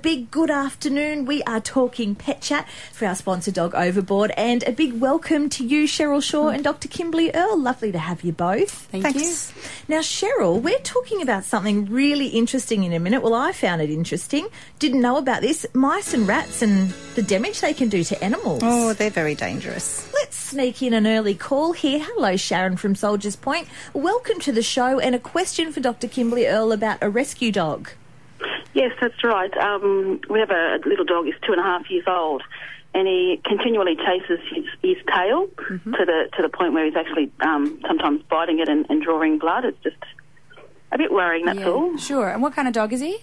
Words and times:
Big 0.00 0.30
good 0.30 0.48
afternoon. 0.48 1.24
We 1.24 1.42
are 1.42 1.58
talking 1.58 2.14
pet 2.14 2.40
chat 2.40 2.68
for 2.92 3.04
our 3.06 3.16
sponsor 3.16 3.50
dog 3.50 3.74
Overboard, 3.74 4.30
and 4.36 4.62
a 4.62 4.70
big 4.70 5.00
welcome 5.00 5.48
to 5.48 5.66
you, 5.66 5.88
Cheryl 5.88 6.22
Shaw 6.22 6.50
and 6.50 6.62
Dr. 6.62 6.86
Kimberly 6.86 7.32
Earl. 7.34 7.58
Lovely 7.58 7.90
to 7.90 7.98
have 7.98 8.22
you 8.22 8.30
both. 8.30 8.70
Thank 8.70 9.02
Thanks. 9.02 9.52
you. 9.56 9.62
Now, 9.88 9.98
Cheryl, 9.98 10.62
we're 10.62 10.78
talking 10.78 11.20
about 11.20 11.42
something 11.42 11.86
really 11.86 12.28
interesting 12.28 12.84
in 12.84 12.92
a 12.92 13.00
minute. 13.00 13.24
Well, 13.24 13.34
I 13.34 13.50
found 13.50 13.82
it 13.82 13.90
interesting. 13.90 14.46
Didn't 14.78 15.00
know 15.00 15.16
about 15.16 15.40
this. 15.42 15.66
Mice 15.74 16.14
and 16.14 16.28
rats 16.28 16.62
and 16.62 16.90
the 17.16 17.22
damage 17.22 17.60
they 17.60 17.74
can 17.74 17.88
do 17.88 18.04
to 18.04 18.22
animals. 18.22 18.60
Oh, 18.62 18.92
they're 18.92 19.10
very 19.10 19.34
dangerous. 19.34 20.08
Let's 20.14 20.36
sneak 20.36 20.80
in 20.80 20.94
an 20.94 21.08
early 21.08 21.34
call 21.34 21.72
here. 21.72 21.98
Hello, 21.98 22.36
Sharon 22.36 22.76
from 22.76 22.94
Soldiers 22.94 23.34
Point. 23.34 23.66
Welcome 23.94 24.38
to 24.42 24.52
the 24.52 24.62
show, 24.62 25.00
and 25.00 25.16
a 25.16 25.18
question 25.18 25.72
for 25.72 25.80
Dr. 25.80 26.06
Kimberly 26.06 26.46
Earl 26.46 26.70
about 26.70 26.98
a 27.02 27.10
rescue 27.10 27.50
dog. 27.50 27.90
Yes, 28.74 28.92
that's 29.00 29.22
right. 29.24 29.56
Um, 29.56 30.20
we 30.28 30.40
have 30.40 30.50
a, 30.50 30.78
little 30.86 31.04
dog. 31.04 31.26
He's 31.26 31.34
two 31.46 31.52
and 31.52 31.60
a 31.60 31.64
half 31.64 31.90
years 31.90 32.04
old, 32.06 32.42
and 32.94 33.08
he 33.08 33.40
continually 33.44 33.96
chases 33.96 34.40
his, 34.54 34.64
his 34.82 34.96
tail 35.14 35.46
mm-hmm. 35.46 35.92
to 35.92 36.04
the 36.04 36.28
to 36.36 36.42
the 36.42 36.48
point 36.48 36.74
where 36.74 36.84
he's 36.84 36.96
actually 36.96 37.32
um, 37.40 37.80
sometimes 37.86 38.22
biting 38.30 38.58
it 38.60 38.68
and, 38.68 38.86
and, 38.88 39.02
drawing 39.02 39.38
blood. 39.38 39.64
It's 39.64 39.82
just 39.82 39.96
a 40.92 40.98
bit 40.98 41.10
worrying. 41.10 41.46
That's 41.46 41.60
yeah, 41.60 41.68
all. 41.68 41.96
Sure. 41.96 42.30
And 42.30 42.42
what 42.42 42.54
kind 42.54 42.68
of 42.68 42.74
dog 42.74 42.92
is 42.92 43.00
he? 43.00 43.18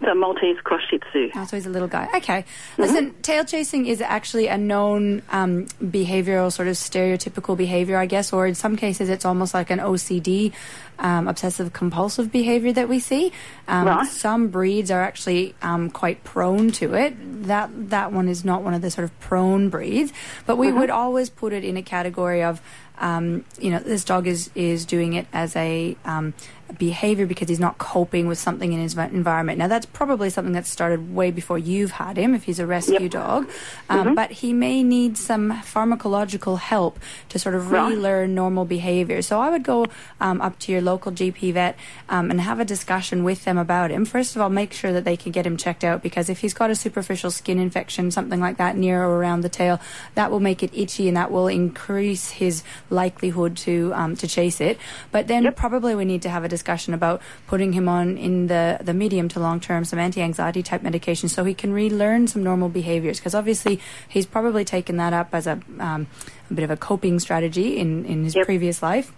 The 0.00 0.14
Maltese 0.14 0.60
Cross 0.62 0.82
Shih 0.90 0.98
Tzu. 0.98 1.30
Oh, 1.34 1.44
so 1.44 1.56
he's 1.56 1.66
a 1.66 1.70
little 1.70 1.88
guy. 1.88 2.08
Okay. 2.14 2.42
Mm-hmm. 2.42 2.82
Listen, 2.82 3.14
tail 3.22 3.44
chasing 3.44 3.86
is 3.86 4.00
actually 4.00 4.46
a 4.46 4.56
known 4.56 5.22
um, 5.30 5.66
behavioral, 5.82 6.52
sort 6.52 6.68
of 6.68 6.74
stereotypical 6.74 7.56
behavior, 7.56 7.96
I 7.96 8.06
guess, 8.06 8.32
or 8.32 8.46
in 8.46 8.54
some 8.54 8.76
cases 8.76 9.08
it's 9.08 9.24
almost 9.24 9.52
like 9.52 9.70
an 9.70 9.78
OCD, 9.78 10.52
um, 10.98 11.28
obsessive 11.28 11.72
compulsive 11.72 12.32
behavior 12.32 12.72
that 12.72 12.88
we 12.88 12.98
see. 12.98 13.32
Um, 13.68 13.86
right. 13.86 14.06
Some 14.06 14.48
breeds 14.48 14.90
are 14.90 15.02
actually 15.02 15.54
um, 15.62 15.90
quite 15.90 16.24
prone 16.24 16.70
to 16.72 16.94
it. 16.94 17.44
That 17.44 17.90
that 17.90 18.12
one 18.12 18.28
is 18.28 18.44
not 18.44 18.62
one 18.62 18.74
of 18.74 18.82
the 18.82 18.90
sort 18.90 19.04
of 19.04 19.20
prone 19.20 19.68
breeds, 19.68 20.12
but 20.46 20.56
we 20.56 20.68
mm-hmm. 20.68 20.78
would 20.78 20.90
always 20.90 21.30
put 21.30 21.52
it 21.52 21.64
in 21.64 21.76
a 21.76 21.82
category 21.82 22.42
of 22.42 22.60
um, 23.00 23.44
you 23.58 23.70
know, 23.70 23.78
this 23.78 24.04
dog 24.04 24.26
is 24.26 24.50
is 24.54 24.84
doing 24.84 25.14
it 25.14 25.26
as 25.32 25.56
a 25.56 25.96
um, 26.04 26.34
behavior 26.78 27.26
because 27.26 27.48
he's 27.48 27.60
not 27.60 27.78
coping 27.78 28.26
with 28.26 28.38
something 28.38 28.72
in 28.72 28.80
his 28.80 28.96
environment. 28.96 29.58
Now, 29.58 29.68
that's 29.68 29.86
probably 29.86 30.30
something 30.30 30.52
that 30.54 30.66
started 30.66 31.14
way 31.14 31.30
before 31.30 31.58
you've 31.58 31.92
had 31.92 32.16
him, 32.16 32.34
if 32.34 32.44
he's 32.44 32.58
a 32.58 32.66
rescue 32.66 33.00
yep. 33.00 33.10
dog. 33.10 33.50
Um, 33.88 34.06
mm-hmm. 34.06 34.14
But 34.14 34.30
he 34.30 34.52
may 34.52 34.82
need 34.82 35.18
some 35.18 35.50
pharmacological 35.50 36.58
help 36.58 36.98
to 37.28 37.38
sort 37.38 37.54
of 37.54 37.70
relearn 37.70 38.34
normal 38.34 38.64
behavior. 38.64 39.22
So 39.22 39.40
I 39.40 39.50
would 39.50 39.62
go 39.62 39.86
um, 40.20 40.40
up 40.40 40.58
to 40.60 40.72
your 40.72 40.80
local 40.80 41.12
GP 41.12 41.52
vet 41.52 41.76
um, 42.08 42.30
and 42.30 42.40
have 42.40 42.60
a 42.60 42.64
discussion 42.64 43.24
with 43.24 43.44
them 43.44 43.58
about 43.58 43.90
him. 43.90 44.04
First 44.04 44.36
of 44.36 44.42
all, 44.42 44.48
make 44.48 44.72
sure 44.72 44.92
that 44.92 45.04
they 45.04 45.16
can 45.16 45.32
get 45.32 45.46
him 45.46 45.56
checked 45.56 45.84
out 45.84 46.02
because 46.02 46.28
if 46.28 46.40
he's 46.40 46.54
got 46.54 46.70
a 46.70 46.74
superficial 46.74 47.30
skin 47.30 47.58
infection, 47.58 48.10
something 48.10 48.40
like 48.40 48.56
that, 48.56 48.76
near 48.76 49.02
or 49.02 49.18
around 49.18 49.42
the 49.42 49.48
tail, 49.48 49.80
that 50.14 50.30
will 50.30 50.40
make 50.40 50.62
it 50.62 50.70
itchy 50.74 51.08
and 51.08 51.16
that 51.16 51.30
will 51.30 51.48
increase 51.48 52.30
his 52.30 52.62
likelihood 52.88 53.56
to 53.56 53.92
um, 53.94 54.16
to 54.16 54.26
chase 54.26 54.60
it. 54.60 54.78
But 55.10 55.26
then 55.26 55.44
yep. 55.44 55.56
probably 55.56 55.94
we 55.94 56.04
need 56.04 56.22
to 56.22 56.28
have 56.28 56.44
a 56.44 56.48
discussion 56.48 56.59
discussion 56.60 56.92
about 56.92 57.22
putting 57.46 57.72
him 57.72 57.88
on 57.88 58.18
in 58.18 58.48
the, 58.48 58.78
the 58.82 58.92
medium 58.92 59.28
to 59.30 59.40
long 59.40 59.60
term 59.60 59.84
some 59.84 59.98
anti 59.98 60.20
anxiety 60.20 60.62
type 60.62 60.82
medication 60.82 61.28
so 61.28 61.42
he 61.44 61.54
can 61.54 61.72
relearn 61.72 62.28
some 62.28 62.42
normal 62.42 62.68
behaviors. 62.68 63.18
Because 63.18 63.34
obviously 63.34 63.80
he's 64.08 64.26
probably 64.26 64.64
taken 64.64 64.98
that 64.98 65.14
up 65.14 65.34
as 65.34 65.46
a, 65.46 65.58
um, 65.78 66.06
a 66.50 66.54
bit 66.54 66.64
of 66.64 66.70
a 66.70 66.76
coping 66.76 67.18
strategy 67.18 67.78
in, 67.78 68.04
in 68.04 68.24
his 68.24 68.36
yep. 68.36 68.44
previous 68.44 68.82
life. 68.82 69.12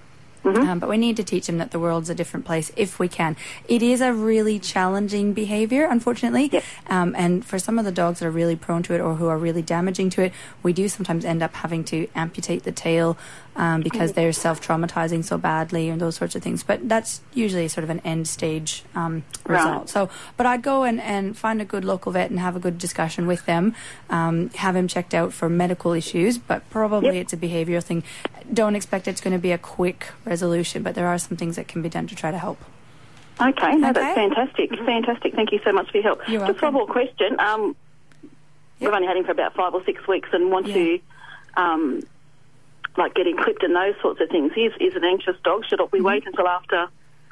Mm-hmm. 0.44 0.68
Um, 0.68 0.78
but 0.80 0.88
we 0.88 0.98
need 0.98 1.16
to 1.18 1.24
teach 1.24 1.46
them 1.46 1.58
that 1.58 1.70
the 1.70 1.78
world's 1.78 2.10
a 2.10 2.14
different 2.14 2.46
place 2.46 2.72
if 2.76 2.98
we 2.98 3.08
can. 3.08 3.36
It 3.68 3.82
is 3.82 4.00
a 4.00 4.12
really 4.12 4.58
challenging 4.58 5.34
behavior, 5.34 5.86
unfortunately. 5.88 6.50
Yep. 6.52 6.64
Um, 6.88 7.14
and 7.16 7.44
for 7.44 7.58
some 7.58 7.78
of 7.78 7.84
the 7.84 7.92
dogs 7.92 8.18
that 8.18 8.26
are 8.26 8.30
really 8.30 8.56
prone 8.56 8.82
to 8.84 8.94
it 8.94 9.00
or 9.00 9.14
who 9.14 9.28
are 9.28 9.38
really 9.38 9.62
damaging 9.62 10.10
to 10.10 10.22
it, 10.22 10.32
we 10.62 10.72
do 10.72 10.88
sometimes 10.88 11.24
end 11.24 11.42
up 11.42 11.54
having 11.54 11.84
to 11.84 12.08
amputate 12.14 12.64
the 12.64 12.72
tail 12.72 13.16
um, 13.56 13.82
because 13.82 14.12
they're 14.12 14.32
self 14.32 14.60
traumatizing 14.60 15.24
so 15.24 15.38
badly 15.38 15.88
and 15.88 16.00
those 16.00 16.16
sorts 16.16 16.34
of 16.34 16.42
things. 16.42 16.62
But 16.62 16.88
that's 16.88 17.20
usually 17.34 17.68
sort 17.68 17.84
of 17.84 17.90
an 17.90 18.00
end 18.00 18.28
stage 18.28 18.82
um, 18.94 19.24
result. 19.46 19.80
Right. 19.80 19.88
So, 19.88 20.10
but 20.36 20.46
I'd 20.46 20.62
go 20.62 20.84
and, 20.84 21.00
and 21.00 21.36
find 21.36 21.60
a 21.60 21.64
good 21.64 21.84
local 21.84 22.12
vet 22.12 22.30
and 22.30 22.38
have 22.40 22.56
a 22.56 22.60
good 22.60 22.78
discussion 22.78 23.26
with 23.26 23.44
them, 23.46 23.74
um, 24.10 24.50
have 24.50 24.76
him 24.76 24.88
checked 24.88 25.14
out 25.14 25.32
for 25.32 25.48
medical 25.48 25.92
issues, 25.92 26.38
but 26.38 26.68
probably 26.70 27.16
yep. 27.16 27.22
it's 27.22 27.32
a 27.32 27.36
behavioral 27.36 27.82
thing. 27.82 28.02
Don't 28.52 28.76
expect 28.76 29.08
it's 29.08 29.20
going 29.20 29.32
to 29.32 29.38
be 29.38 29.52
a 29.52 29.58
quick 29.58 30.08
resolution, 30.24 30.82
but 30.82 30.94
there 30.94 31.06
are 31.06 31.18
some 31.18 31.36
things 31.36 31.56
that 31.56 31.68
can 31.68 31.82
be 31.82 31.88
done 31.88 32.06
to 32.06 32.14
try 32.14 32.30
to 32.30 32.38
help. 32.38 32.58
Okay, 33.40 33.76
no, 33.76 33.90
okay. 33.90 34.00
that's 34.00 34.14
fantastic. 34.14 34.70
Mm-hmm. 34.70 34.86
Fantastic. 34.86 35.34
Thank 35.34 35.52
you 35.52 35.60
so 35.64 35.72
much 35.72 35.90
for 35.90 35.96
your 35.96 36.04
help. 36.04 36.28
You're 36.28 36.46
Just 36.46 36.62
one 36.62 36.74
more 36.74 36.86
question. 36.86 37.38
Um, 37.40 37.76
yep. 38.22 38.30
We've 38.80 38.92
only 38.92 39.06
had 39.06 39.16
him 39.16 39.24
for 39.24 39.32
about 39.32 39.54
five 39.54 39.74
or 39.74 39.82
six 39.84 40.06
weeks 40.06 40.28
and 40.32 40.50
want 40.50 40.66
yeah. 40.66 40.74
to 40.74 41.00
um, 41.56 42.02
like 42.96 43.14
getting 43.14 43.36
clipped 43.36 43.62
and 43.62 43.74
those 43.74 43.94
sorts 44.00 44.20
of 44.20 44.28
things. 44.28 44.52
He's, 44.54 44.72
is 44.80 44.94
an 44.94 45.04
anxious 45.04 45.36
dog. 45.44 45.64
Should 45.66 45.80
we 45.80 45.98
mm-hmm. 45.98 46.06
wait 46.06 46.26
until 46.26 46.46
after 46.46 46.88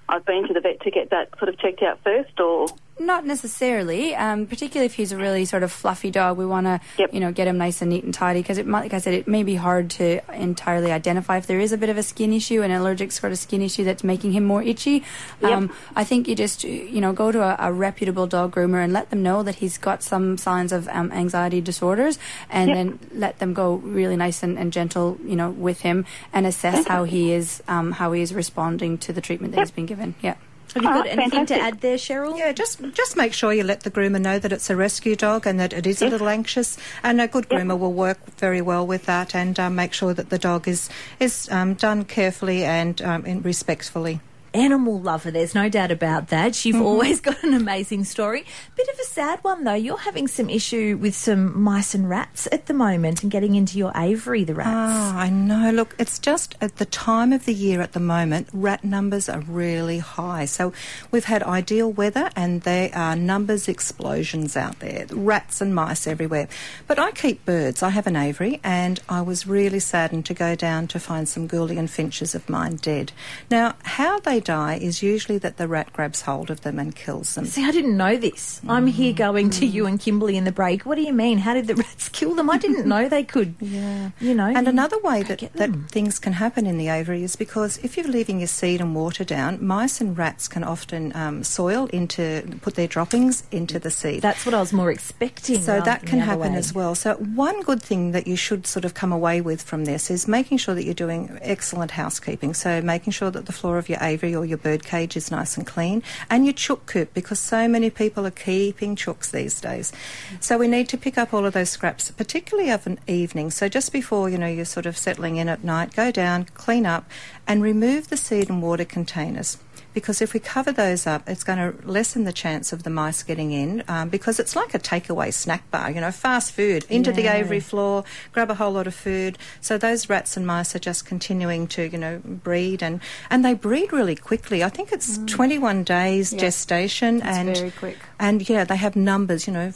I've 0.08 0.24
been 0.24 0.46
to 0.48 0.54
the 0.54 0.60
vet 0.60 0.80
to 0.80 0.90
get 0.90 1.10
that 1.10 1.30
sort 1.38 1.48
of 1.48 1.58
checked 1.58 1.82
out 1.82 2.00
first, 2.02 2.38
or 2.40 2.66
not 3.00 3.24
necessarily, 3.26 4.14
um, 4.14 4.46
particularly 4.46 4.86
if 4.86 4.94
he's 4.94 5.10
a 5.10 5.16
really 5.16 5.44
sort 5.44 5.62
of 5.62 5.72
fluffy 5.72 6.10
dog. 6.10 6.36
We 6.36 6.46
want 6.46 6.66
to, 6.66 6.80
yep. 6.98 7.12
you 7.12 7.18
know, 7.18 7.32
get 7.32 7.48
him 7.48 7.58
nice 7.58 7.80
and 7.80 7.90
neat 7.90 8.04
and 8.04 8.12
tidy 8.12 8.40
because 8.40 8.58
it 8.58 8.66
might, 8.66 8.82
like 8.82 8.94
I 8.94 8.98
said, 8.98 9.14
it 9.14 9.26
may 9.26 9.42
be 9.42 9.54
hard 9.54 9.90
to 9.92 10.20
entirely 10.32 10.92
identify 10.92 11.38
if 11.38 11.46
there 11.46 11.58
is 11.58 11.72
a 11.72 11.78
bit 11.78 11.88
of 11.88 11.96
a 11.96 12.02
skin 12.02 12.32
issue, 12.32 12.62
an 12.62 12.70
allergic 12.70 13.10
sort 13.10 13.32
of 13.32 13.38
skin 13.38 13.62
issue 13.62 13.84
that's 13.84 14.04
making 14.04 14.32
him 14.32 14.44
more 14.44 14.62
itchy. 14.62 15.02
Yep. 15.40 15.50
Um, 15.50 15.72
I 15.96 16.04
think 16.04 16.28
you 16.28 16.36
just, 16.36 16.62
you 16.62 17.00
know, 17.00 17.12
go 17.12 17.32
to 17.32 17.40
a, 17.40 17.68
a, 17.68 17.72
reputable 17.72 18.26
dog 18.26 18.54
groomer 18.54 18.84
and 18.84 18.92
let 18.92 19.08
them 19.08 19.22
know 19.22 19.42
that 19.42 19.56
he's 19.56 19.78
got 19.78 20.02
some 20.02 20.36
signs 20.36 20.70
of 20.70 20.86
um, 20.88 21.10
anxiety 21.12 21.60
disorders, 21.62 22.18
and 22.50 22.68
yep. 22.68 22.76
then 22.76 22.98
let 23.14 23.38
them 23.38 23.54
go 23.54 23.76
really 23.76 24.16
nice 24.16 24.42
and, 24.42 24.58
and, 24.58 24.72
gentle, 24.72 25.18
you 25.24 25.36
know, 25.36 25.50
with 25.50 25.80
him 25.80 26.04
and 26.32 26.46
assess 26.46 26.86
how 26.86 27.04
he 27.04 27.32
is, 27.32 27.62
um, 27.68 27.92
how 27.92 28.12
he 28.12 28.20
is 28.20 28.34
responding 28.34 28.98
to 28.98 29.12
the 29.12 29.20
treatment 29.20 29.54
that 29.54 29.60
he's 29.60 29.70
been 29.70 29.86
given. 29.86 30.14
Yeah. 30.20 30.34
Have 30.74 30.82
you 30.82 30.88
got 30.88 31.06
oh, 31.06 31.10
anything 31.10 31.46
fantastic. 31.46 31.58
to 31.58 31.62
add 31.62 31.80
there, 31.80 31.96
Cheryl? 31.96 32.38
Yeah, 32.38 32.52
just 32.52 32.80
just 32.92 33.16
make 33.16 33.32
sure 33.32 33.52
you 33.52 33.64
let 33.64 33.80
the 33.80 33.90
groomer 33.90 34.20
know 34.20 34.38
that 34.38 34.52
it's 34.52 34.70
a 34.70 34.76
rescue 34.76 35.16
dog 35.16 35.46
and 35.46 35.58
that 35.58 35.72
it 35.72 35.86
is 35.86 36.00
a 36.00 36.08
little 36.08 36.28
anxious. 36.28 36.78
And 37.02 37.20
a 37.20 37.26
good 37.26 37.48
groomer 37.48 37.78
will 37.78 37.92
work 37.92 38.18
very 38.38 38.60
well 38.62 38.86
with 38.86 39.06
that 39.06 39.34
and 39.34 39.58
um, 39.58 39.74
make 39.74 39.92
sure 39.92 40.14
that 40.14 40.30
the 40.30 40.38
dog 40.38 40.68
is 40.68 40.88
is 41.18 41.48
um, 41.50 41.74
done 41.74 42.04
carefully 42.04 42.64
and 42.64 43.02
um, 43.02 43.42
respectfully 43.42 44.20
animal 44.54 45.00
lover, 45.00 45.30
there's 45.30 45.54
no 45.54 45.68
doubt 45.68 45.90
about 45.90 46.28
that. 46.28 46.64
You've 46.64 46.76
mm-hmm. 46.76 46.84
always 46.84 47.20
got 47.30 47.42
an 47.42 47.54
amazing 47.54 48.04
story. 48.04 48.44
Bit 48.76 48.88
of 48.88 48.98
a 48.98 49.04
sad 49.04 49.42
one 49.42 49.64
though. 49.64 49.74
You're 49.74 49.98
having 49.98 50.28
some 50.28 50.50
issue 50.50 50.98
with 51.00 51.14
some 51.14 51.60
mice 51.60 51.94
and 51.94 52.08
rats 52.08 52.48
at 52.50 52.66
the 52.66 52.74
moment 52.74 53.22
and 53.22 53.30
getting 53.30 53.54
into 53.54 53.78
your 53.78 53.92
aviary, 53.96 54.44
the 54.44 54.54
rats. 54.54 54.70
Oh, 54.70 55.18
I 55.18 55.30
know. 55.30 55.70
Look, 55.70 55.94
it's 55.98 56.18
just 56.18 56.54
at 56.60 56.76
the 56.76 56.84
time 56.84 57.32
of 57.32 57.44
the 57.44 57.54
year 57.54 57.80
at 57.80 57.92
the 57.92 58.00
moment, 58.00 58.48
rat 58.52 58.84
numbers 58.84 59.28
are 59.28 59.40
really 59.40 59.98
high. 59.98 60.44
So 60.44 60.72
we've 61.10 61.24
had 61.24 61.42
ideal 61.42 61.90
weather 61.90 62.30
and 62.36 62.62
there 62.62 62.90
are 62.94 63.16
numbers 63.16 63.68
explosions 63.68 64.56
out 64.56 64.80
there. 64.80 65.06
Rats 65.10 65.60
and 65.60 65.74
mice 65.74 66.06
everywhere. 66.06 66.48
But 66.86 66.98
I 66.98 67.12
keep 67.12 67.44
birds. 67.44 67.82
I 67.82 67.90
have 67.90 68.06
an 68.06 68.16
aviary 68.16 68.60
and 68.64 69.00
I 69.08 69.22
was 69.22 69.46
really 69.46 69.80
saddened 69.80 70.26
to 70.26 70.34
go 70.34 70.54
down 70.54 70.88
to 70.88 71.00
find 71.00 71.28
some 71.28 71.48
Gouldian 71.48 71.88
finches 71.88 72.34
of 72.34 72.48
mine 72.48 72.76
dead. 72.76 73.12
Now, 73.50 73.74
how 73.84 74.18
they 74.20 74.39
die 74.40 74.76
is 74.76 75.02
usually 75.02 75.38
that 75.38 75.56
the 75.56 75.68
rat 75.68 75.92
grabs 75.92 76.22
hold 76.22 76.50
of 76.50 76.62
them 76.62 76.78
and 76.78 76.94
kills 76.94 77.34
them. 77.34 77.44
See, 77.44 77.64
I 77.64 77.70
didn't 77.70 77.96
know 77.96 78.16
this. 78.16 78.60
Mm. 78.64 78.70
I'm 78.70 78.86
here 78.86 79.12
going 79.12 79.50
to 79.50 79.66
you 79.66 79.86
and 79.86 80.00
Kimberly 80.00 80.36
in 80.36 80.44
the 80.44 80.52
break. 80.52 80.84
What 80.86 80.96
do 80.96 81.02
you 81.02 81.12
mean? 81.12 81.38
How 81.38 81.54
did 81.54 81.66
the 81.66 81.74
rats 81.84 82.08
kill 82.08 82.34
them? 82.34 82.50
I 82.50 82.58
didn't 82.58 82.86
know 82.86 83.08
they 83.08 83.24
could. 83.24 83.54
Yeah. 83.70 84.10
You 84.20 84.34
know. 84.34 84.46
And 84.48 84.66
another 84.66 84.98
way 85.00 85.22
that, 85.22 85.52
that 85.54 85.70
things 85.90 86.18
can 86.18 86.32
happen 86.32 86.66
in 86.66 86.76
the 86.76 86.88
aviary 86.88 87.22
is 87.22 87.36
because 87.36 87.78
if 87.78 87.96
you're 87.96 88.08
leaving 88.08 88.40
your 88.40 88.48
seed 88.48 88.80
and 88.80 88.96
water 88.96 89.22
down, 89.22 89.64
mice 89.64 90.00
and 90.00 90.18
rats 90.18 90.48
can 90.48 90.64
often 90.64 91.14
um, 91.14 91.44
soil 91.44 91.86
into, 91.92 92.58
put 92.62 92.74
their 92.74 92.88
droppings 92.88 93.44
into 93.52 93.78
the 93.78 93.90
seed. 93.90 94.22
That's 94.22 94.44
what 94.44 94.54
I 94.54 94.60
was 94.60 94.72
more 94.72 94.90
expecting. 94.90 95.60
So 95.60 95.80
that 95.80 96.04
can 96.04 96.18
happen 96.18 96.52
way. 96.52 96.58
as 96.58 96.74
well. 96.74 96.94
So 96.96 97.14
one 97.14 97.60
good 97.62 97.80
thing 97.80 98.10
that 98.10 98.26
you 98.26 98.34
should 98.34 98.66
sort 98.66 98.84
of 98.84 98.94
come 98.94 99.12
away 99.12 99.40
with 99.40 99.62
from 99.62 99.84
this 99.84 100.10
is 100.10 100.26
making 100.26 100.58
sure 100.58 100.74
that 100.74 100.84
you're 100.84 100.94
doing 100.94 101.38
excellent 101.42 101.92
housekeeping. 101.92 102.54
So 102.54 102.82
making 102.82 103.12
sure 103.12 103.30
that 103.30 103.46
the 103.46 103.52
floor 103.52 103.78
of 103.78 103.88
your 103.88 103.98
aviary 104.00 104.29
or 104.34 104.44
your 104.44 104.58
bird 104.58 104.84
cage 104.84 105.16
is 105.16 105.30
nice 105.30 105.56
and 105.56 105.66
clean, 105.66 106.02
and 106.28 106.44
your 106.44 106.54
chook 106.54 106.86
coop 106.86 107.12
because 107.14 107.38
so 107.38 107.68
many 107.68 107.90
people 107.90 108.26
are 108.26 108.30
keeping 108.30 108.96
chooks 108.96 109.30
these 109.30 109.60
days. 109.60 109.92
So 110.40 110.58
we 110.58 110.68
need 110.68 110.88
to 110.90 110.98
pick 110.98 111.18
up 111.18 111.32
all 111.32 111.46
of 111.46 111.52
those 111.52 111.70
scraps, 111.70 112.10
particularly 112.10 112.70
of 112.70 112.86
an 112.86 112.98
evening. 113.06 113.50
So 113.50 113.68
just 113.68 113.92
before 113.92 114.28
you 114.28 114.38
know 114.38 114.46
you're 114.46 114.64
sort 114.64 114.86
of 114.86 114.96
settling 114.96 115.36
in 115.36 115.48
at 115.48 115.64
night, 115.64 115.94
go 115.94 116.10
down, 116.10 116.46
clean 116.54 116.86
up, 116.86 117.10
and 117.46 117.62
remove 117.62 118.08
the 118.08 118.16
seed 118.16 118.48
and 118.48 118.62
water 118.62 118.84
containers. 118.84 119.58
Because 119.94 120.20
if 120.22 120.32
we 120.32 120.40
cover 120.40 120.72
those 120.72 121.06
up, 121.06 121.28
it's 121.28 121.42
going 121.44 121.58
to 121.58 121.86
lessen 121.86 122.24
the 122.24 122.32
chance 122.32 122.72
of 122.72 122.82
the 122.82 122.90
mice 122.90 123.22
getting 123.22 123.50
in 123.52 123.82
um, 123.88 124.08
because 124.08 124.38
it's 124.38 124.54
like 124.54 124.74
a 124.74 124.78
takeaway 124.78 125.32
snack 125.32 125.68
bar, 125.70 125.90
you 125.90 126.00
know, 126.00 126.10
fast 126.10 126.52
food 126.52 126.84
into 126.88 127.12
the 127.12 127.22
Yeah. 127.22 127.34
aviary 127.36 127.60
floor, 127.60 128.04
grab 128.32 128.50
a 128.50 128.54
whole 128.54 128.72
lot 128.72 128.86
of 128.86 128.94
food. 128.94 129.38
So 129.60 129.78
those 129.78 130.08
rats 130.08 130.36
and 130.36 130.46
mice 130.46 130.74
are 130.76 130.78
just 130.80 131.04
continuing 131.06 131.66
to, 131.68 131.82
you 131.88 131.98
know, 131.98 132.20
breed 132.24 132.82
and, 132.82 133.00
and 133.30 133.44
they 133.44 133.54
breed 133.54 133.92
really 133.92 134.16
quickly. 134.16 134.62
I 134.62 134.68
think 134.68 134.92
it's 134.92 135.18
21 135.26 135.84
days 135.84 136.32
Yeah. 136.32 136.40
gestation 136.40 137.16
It's 137.16 137.26
and 137.26 137.56
very 137.56 137.70
quick. 137.72 137.98
and 138.18 138.48
yeah, 138.48 138.64
they 138.64 138.76
have 138.76 138.96
numbers, 138.96 139.46
you 139.46 139.52
know, 139.52 139.72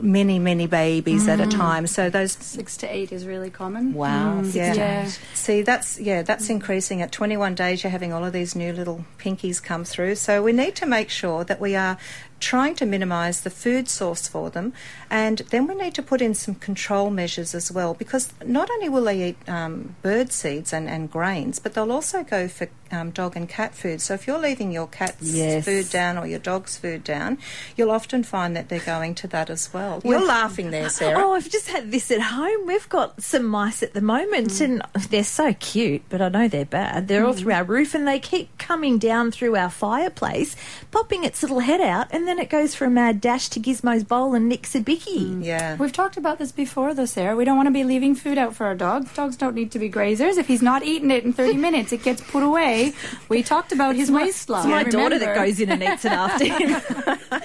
many, 0.00 0.38
many 0.38 0.66
babies 0.66 1.28
at 1.28 1.40
a 1.40 1.46
time. 1.46 1.86
So 1.86 2.10
those 2.10 2.32
Six 2.32 2.76
to 2.78 2.92
eight 2.94 3.12
is 3.12 3.26
really 3.26 3.50
common. 3.50 3.94
Wow, 3.94 4.40
Mm, 4.40 4.44
six 4.44 4.54
yeah. 4.56 4.72
to 4.72 4.78
yeah. 4.78 5.10
See, 5.34 5.62
that's 5.62 5.98
yeah, 6.00 6.22
that's 6.22 6.50
increasing. 6.50 7.02
At 7.02 7.12
21 7.12 7.54
days, 7.54 7.82
you're 7.82 7.90
having 7.90 8.12
all 8.12 8.24
of 8.24 8.32
these 8.32 8.54
new 8.56 8.72
little 8.72 9.04
come 9.60 9.84
through. 9.84 10.14
So 10.16 10.42
we 10.42 10.52
need 10.52 10.74
to 10.76 10.86
make 10.86 11.10
sure 11.10 11.44
that 11.44 11.60
we 11.60 11.74
are 11.76 11.98
trying 12.40 12.74
to 12.74 12.84
minimise 12.84 13.40
the 13.40 13.50
food 13.50 13.88
source 13.88 14.28
for 14.28 14.50
them, 14.50 14.72
and 15.08 15.38
then 15.50 15.66
we 15.66 15.74
need 15.74 15.94
to 15.94 16.02
put 16.02 16.20
in 16.20 16.34
some 16.34 16.54
control 16.54 17.08
measures 17.10 17.54
as 17.54 17.72
well. 17.72 17.94
Because 17.94 18.32
not 18.44 18.70
only 18.70 18.88
will 18.88 19.04
they 19.04 19.28
eat 19.28 19.48
um, 19.48 19.96
bird 20.02 20.30
seeds 20.30 20.72
and, 20.72 20.88
and 20.88 21.10
grains, 21.10 21.58
but 21.58 21.74
they'll 21.74 21.92
also 21.92 22.22
go 22.22 22.48
for 22.48 22.68
um, 22.94 23.10
dog 23.10 23.36
and 23.36 23.48
cat 23.48 23.74
food. 23.74 24.00
So 24.00 24.14
if 24.14 24.26
you're 24.26 24.38
leaving 24.38 24.70
your 24.72 24.86
cat's 24.86 25.22
Yes. 25.22 25.64
food 25.64 25.90
down 25.90 26.16
or 26.18 26.26
your 26.26 26.38
dog's 26.38 26.76
food 26.78 27.02
down, 27.04 27.38
you'll 27.76 27.90
often 27.90 28.22
find 28.22 28.54
that 28.56 28.68
they're 28.68 28.78
going 28.80 29.14
to 29.16 29.26
that 29.28 29.50
as 29.50 29.72
well. 29.74 30.00
You're 30.04 30.24
laughing 30.24 30.70
there, 30.70 30.88
Sarah. 30.88 31.20
Oh, 31.24 31.32
I've 31.34 31.50
just 31.50 31.68
had 31.68 31.90
this 31.90 32.10
at 32.10 32.20
home. 32.20 32.66
We've 32.66 32.88
got 32.88 33.22
some 33.22 33.44
mice 33.44 33.82
at 33.82 33.94
the 33.94 34.00
moment, 34.00 34.48
Mm. 34.48 34.60
and 34.64 34.82
they're 35.10 35.24
so 35.24 35.52
cute, 35.54 36.02
but 36.08 36.22
I 36.22 36.28
know 36.28 36.48
they're 36.48 36.64
bad. 36.64 37.08
They're 37.08 37.26
all 37.26 37.32
through 37.32 37.52
our 37.52 37.64
roof, 37.64 37.94
and 37.94 38.06
they 38.06 38.18
keep 38.20 38.56
coming 38.58 38.98
down 38.98 39.30
through 39.32 39.56
our 39.56 39.70
fireplace, 39.70 40.54
popping 40.90 41.24
its 41.24 41.42
little 41.42 41.60
head 41.60 41.80
out, 41.80 42.06
and 42.10 42.26
then 42.28 42.38
it 42.38 42.50
goes 42.50 42.74
for 42.74 42.84
a 42.84 42.90
mad 42.90 43.20
dash 43.20 43.48
to 43.50 43.60
Gizmo's 43.60 44.04
bowl 44.04 44.34
and 44.34 44.48
nicks 44.48 44.74
a 44.74 44.80
bicky. 44.80 45.24
Mm. 45.26 45.44
Yeah. 45.44 45.76
We've 45.76 45.92
talked 45.92 46.16
about 46.16 46.38
this 46.38 46.52
before, 46.52 46.94
though, 46.94 47.06
Sarah. 47.06 47.34
We 47.36 47.44
don't 47.44 47.56
want 47.56 47.66
to 47.68 47.72
be 47.72 47.84
leaving 47.84 48.14
food 48.14 48.38
out 48.38 48.54
for 48.54 48.66
our 48.66 48.74
dog. 48.74 49.12
Dogs 49.14 49.36
don't 49.36 49.54
need 49.54 49.70
to 49.72 49.78
be 49.78 49.90
grazers. 49.90 50.36
If 50.36 50.46
he's 50.48 50.62
not 50.62 50.82
eating 50.84 51.10
it 51.10 51.24
in 51.24 51.32
30 51.32 51.54
minutes, 51.68 51.92
it 51.92 52.02
gets 52.02 52.20
put 52.20 52.42
away. 52.42 52.83
We 53.28 53.42
talked 53.42 53.72
about 53.72 53.96
his 53.96 54.10
waistline. 54.10 54.60
It's 54.60 54.68
my 54.68 54.84
daughter 54.84 55.18
that 55.18 55.34
goes 55.34 55.58
in 55.60 55.70
and 55.70 55.82
eats 55.82 56.04
it 56.04 56.12
after 56.12 56.44
him. 56.44 56.80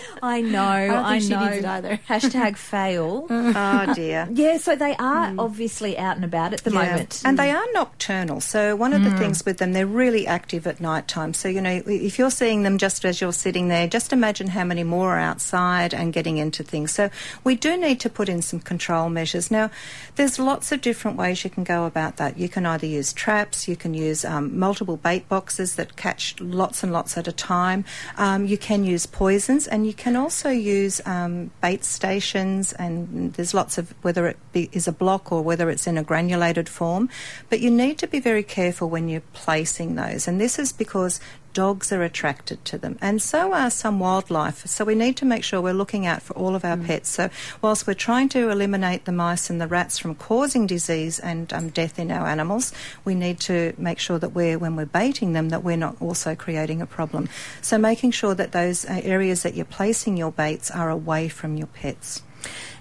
I 0.22 0.42
know, 0.42 0.62
I, 0.64 0.88
don't 0.88 1.08
think 1.10 1.24
she 1.24 1.30
know. 1.30 1.46
needs 1.46 1.58
it 1.58 1.66
either. 1.66 2.00
Hashtag 2.08 2.58
fail. 2.58 3.28
oh 3.30 3.94
dear. 3.96 4.28
yeah, 4.32 4.58
so 4.58 4.76
they 4.76 4.96
are 4.98 5.34
obviously 5.40 5.98
out 5.98 6.16
and 6.18 6.26
about 6.26 6.54
at 6.54 6.64
the 6.64 6.72
Yeah. 6.72 6.86
moment. 6.86 7.22
And 7.26 7.40
they 7.40 7.52
are 7.52 7.64
nocturnal. 7.74 8.42
So 8.42 8.76
one 8.76 8.94
of 8.94 9.04
the 9.04 9.12
things 9.18 9.46
with 9.46 9.58
them, 9.58 9.74
they're 9.74 9.86
really 9.88 10.28
active 10.28 10.68
at 10.68 10.80
night 10.82 11.08
time. 11.08 11.34
So, 11.34 11.48
you 11.48 11.62
know, 11.62 11.82
if 11.86 12.20
you're 12.20 12.30
seeing 12.32 12.64
them 12.64 12.78
just 12.78 13.06
as 13.06 13.22
you're 13.22 13.34
sitting 13.34 13.68
there, 13.70 13.88
just 13.88 14.12
imagine 14.14 14.48
how 14.48 14.64
many 14.64 14.84
more 14.84 15.16
are 15.16 15.20
outside 15.20 15.94
and 15.94 16.12
getting 16.14 16.38
into 16.38 16.64
things. 16.64 16.92
So 16.92 17.10
we 17.44 17.56
do 17.56 17.78
need 17.78 18.00
to 18.02 18.10
put 18.10 18.30
in 18.30 18.42
some 18.42 18.60
control 18.60 19.10
measures. 19.10 19.50
Now, 19.50 19.72
there's 20.16 20.38
lots 20.40 20.72
of 20.72 20.82
different 20.82 21.18
ways 21.18 21.44
you 21.44 21.50
can 21.50 21.64
go 21.64 21.86
about 21.86 22.18
that. 22.18 22.38
You 22.38 22.50
can 22.50 22.66
either 22.66 22.86
use 22.86 23.14
traps, 23.14 23.68
you 23.68 23.76
can 23.76 23.94
use 23.94 24.26
um, 24.26 24.58
multiple 24.60 24.98
bait 25.20 25.30
boxes 25.30 25.76
that 25.76 25.96
catch 25.96 26.40
lots 26.40 26.84
and 26.84 26.92
lots 26.92 27.18
at 27.18 27.28
a 27.28 27.32
time. 27.32 27.84
Um, 28.18 28.46
you 28.46 28.58
can 28.58 28.84
use 28.84 29.06
poisons 29.06 29.68
and 29.68 29.86
you 29.86 29.94
can 29.94 30.16
also 30.16 30.50
use 30.50 31.02
um, 31.06 31.52
bait 31.62 31.84
stations 31.84 32.74
and 32.74 33.34
there's 33.34 33.54
lots 33.54 33.78
of 33.78 33.94
whether 34.02 34.28
it 34.28 34.38
be, 34.54 34.70
is 34.72 34.88
a 34.88 34.92
block 34.92 35.32
or 35.32 35.42
whether 35.42 35.70
it's 35.70 35.88
in 35.88 35.98
a 35.98 36.04
granulated 36.04 36.70
form. 36.70 37.10
But 37.50 37.60
you 37.60 37.70
need 37.70 37.98
to 38.00 38.08
be 38.08 38.20
very 38.20 38.44
careful 38.44 38.90
when 38.90 39.10
you're 39.10 39.30
placing 39.34 39.96
those. 39.96 40.28
And 40.28 40.40
this 40.40 40.58
is 40.58 40.72
because 40.72 41.20
dogs 41.54 41.92
are 41.92 42.04
attracted 42.04 42.64
to 42.66 42.78
them 42.78 42.98
and 43.02 43.22
so 43.22 43.54
are 43.54 43.70
some 43.70 44.00
wildlife. 44.00 44.66
So 44.68 44.86
we 44.86 44.96
need 44.96 45.18
to 45.18 45.26
make 45.26 45.44
sure 45.44 45.62
we're 45.62 45.74
looking 45.74 46.06
out 46.06 46.22
for 46.22 46.34
all 46.34 46.56
of 46.56 46.66
our 46.66 46.78
pets. 46.78 47.10
So 47.10 47.30
whilst 47.62 47.88
we're 47.88 47.94
trying 47.94 48.30
to 48.30 48.50
eliminate 48.50 49.06
the 49.06 49.12
mice 49.12 49.50
and 49.50 49.60
the 49.60 49.68
rats 49.68 49.98
from 49.98 50.16
causing 50.16 50.68
disease 50.68 51.20
and 51.20 51.52
um, 51.54 51.70
death 51.70 52.00
in 52.00 52.12
our 52.12 52.28
animals, 52.28 52.72
we 53.06 53.16
need 53.16 53.40
to 53.42 53.74
make 53.78 54.00
sure 54.00 54.20
that 54.20 54.30
we're, 54.30 54.58
when 54.58 54.76
we're 54.76 54.86
baiting 54.86 55.34
them, 55.34 55.50
that 55.50 55.64
we're 55.64 55.78
not 55.78 55.96
also 56.00 56.36
creating 56.36 56.82
a 56.82 56.86
problem. 56.86 57.30
So 57.62 57.78
making 57.78 58.12
sure 58.12 58.36
that 58.36 58.52
those 58.52 58.86
uh, 58.86 59.02
areas 59.04 59.44
that 59.44 59.56
you're 59.56 59.66
placing 59.66 60.18
your 60.18 60.32
baits 60.32 60.72
are 60.72 60.90
away 60.90 61.30
from 61.30 61.58
your 61.58 61.68
pets. 61.68 62.22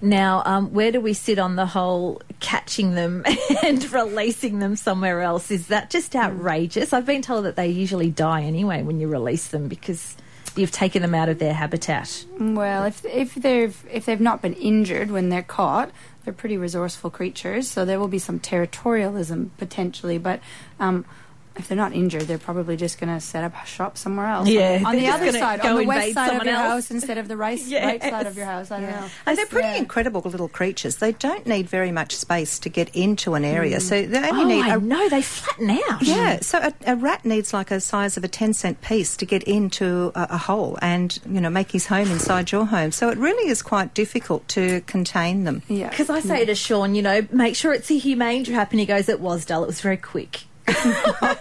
Now, 0.00 0.42
um, 0.44 0.72
where 0.72 0.92
do 0.92 1.00
we 1.00 1.12
sit 1.12 1.38
on 1.38 1.56
the 1.56 1.66
whole 1.66 2.22
catching 2.40 2.94
them 2.94 3.24
and 3.64 3.92
releasing 3.92 4.58
them 4.58 4.76
somewhere 4.76 5.22
else? 5.22 5.50
Is 5.50 5.68
that 5.68 5.90
just 5.90 6.14
outrageous? 6.14 6.92
I've 6.92 7.06
been 7.06 7.22
told 7.22 7.44
that 7.44 7.56
they 7.56 7.68
usually 7.68 8.10
die 8.10 8.42
anyway 8.42 8.82
when 8.82 9.00
you 9.00 9.08
release 9.08 9.48
them 9.48 9.68
because 9.68 10.16
you've 10.56 10.72
taken 10.72 11.02
them 11.02 11.14
out 11.14 11.28
of 11.28 11.38
their 11.38 11.54
habitat. 11.54 12.24
Well, 12.38 12.84
if 12.84 13.04
if 13.04 13.34
they've 13.34 13.86
if 13.90 14.06
they've 14.06 14.20
not 14.20 14.42
been 14.42 14.54
injured 14.54 15.10
when 15.10 15.28
they're 15.28 15.42
caught, 15.42 15.90
they're 16.24 16.32
pretty 16.34 16.56
resourceful 16.56 17.10
creatures. 17.10 17.68
So 17.68 17.84
there 17.84 17.98
will 17.98 18.08
be 18.08 18.18
some 18.18 18.40
territorialism 18.40 19.50
potentially, 19.58 20.18
but. 20.18 20.40
Um, 20.78 21.04
if 21.58 21.68
they're 21.68 21.76
not 21.76 21.92
injured, 21.92 22.22
they're 22.22 22.38
probably 22.38 22.76
just 22.76 23.00
going 23.00 23.12
to 23.12 23.20
set 23.20 23.44
up 23.44 23.52
a 23.62 23.66
shop 23.66 23.98
somewhere 23.98 24.26
else. 24.26 24.48
Yeah, 24.48 24.82
on 24.84 24.96
the 24.96 25.08
other 25.08 25.32
side, 25.32 25.60
go 25.62 25.70
on 25.70 25.76
the 25.82 25.86
west 25.86 26.14
side 26.14 26.36
of 26.40 26.44
your 26.44 26.54
else. 26.54 26.68
house 26.68 26.90
instead 26.90 27.18
of 27.18 27.28
the 27.28 27.36
right, 27.36 27.58
right 27.72 28.02
side 28.02 28.26
of 28.26 28.36
your 28.36 28.46
house. 28.46 28.70
I 28.70 28.80
don't 28.80 28.90
know. 28.90 29.08
And 29.26 29.36
they're 29.38 29.46
pretty 29.46 29.68
Yeah. 29.68 29.76
incredible 29.76 30.20
little 30.22 30.48
creatures. 30.48 30.96
They 30.96 31.12
don't 31.12 31.46
need 31.46 31.68
very 31.68 31.90
much 31.92 32.14
space 32.16 32.58
to 32.60 32.68
get 32.68 32.88
into 32.94 33.34
an 33.34 33.44
area. 33.44 33.78
Mm. 33.78 33.82
So 33.82 34.06
they 34.06 34.18
only 34.30 34.44
Oh, 34.44 34.48
need 34.48 34.62
I 34.70 34.74
a 34.76 34.78
know 34.80 35.08
they 35.08 35.22
flatten 35.22 35.70
out. 35.90 36.02
Yeah, 36.02 36.40
so 36.40 36.58
a, 36.58 36.72
a 36.86 36.96
rat 36.96 37.24
needs 37.24 37.52
like 37.52 37.70
a 37.70 37.80
size 37.80 38.16
of 38.16 38.24
a 38.24 38.28
10 38.28 38.54
cent 38.54 38.80
piece 38.80 39.16
to 39.16 39.26
get 39.26 39.42
into 39.44 40.12
a, 40.14 40.28
a 40.30 40.38
hole 40.38 40.78
and, 40.80 41.18
you 41.28 41.40
know, 41.40 41.50
make 41.50 41.70
his 41.72 41.86
home 41.86 42.10
inside 42.10 42.52
your 42.52 42.66
home. 42.66 42.92
So 42.92 43.08
it 43.10 43.18
really 43.18 43.48
is 43.50 43.62
quite 43.62 43.94
difficult 43.94 44.46
to 44.48 44.80
contain 44.82 45.44
them. 45.44 45.62
Yeah. 45.68 45.90
Because 45.90 46.10
I 46.10 46.20
say 46.20 46.42
mm. 46.44 46.46
to 46.46 46.54
Sean, 46.54 46.94
you 46.94 47.02
know, 47.02 47.26
make 47.32 47.56
sure 47.56 47.72
it's 47.72 47.90
a 47.90 47.98
humane 47.98 48.44
trap, 48.44 48.70
and 48.70 48.80
he 48.80 48.86
goes, 48.86 49.08
"It 49.08 49.20
was 49.20 49.44
dull. 49.44 49.64
It 49.64 49.66
was 49.66 49.80
very 49.80 49.96
quick." 49.96 50.44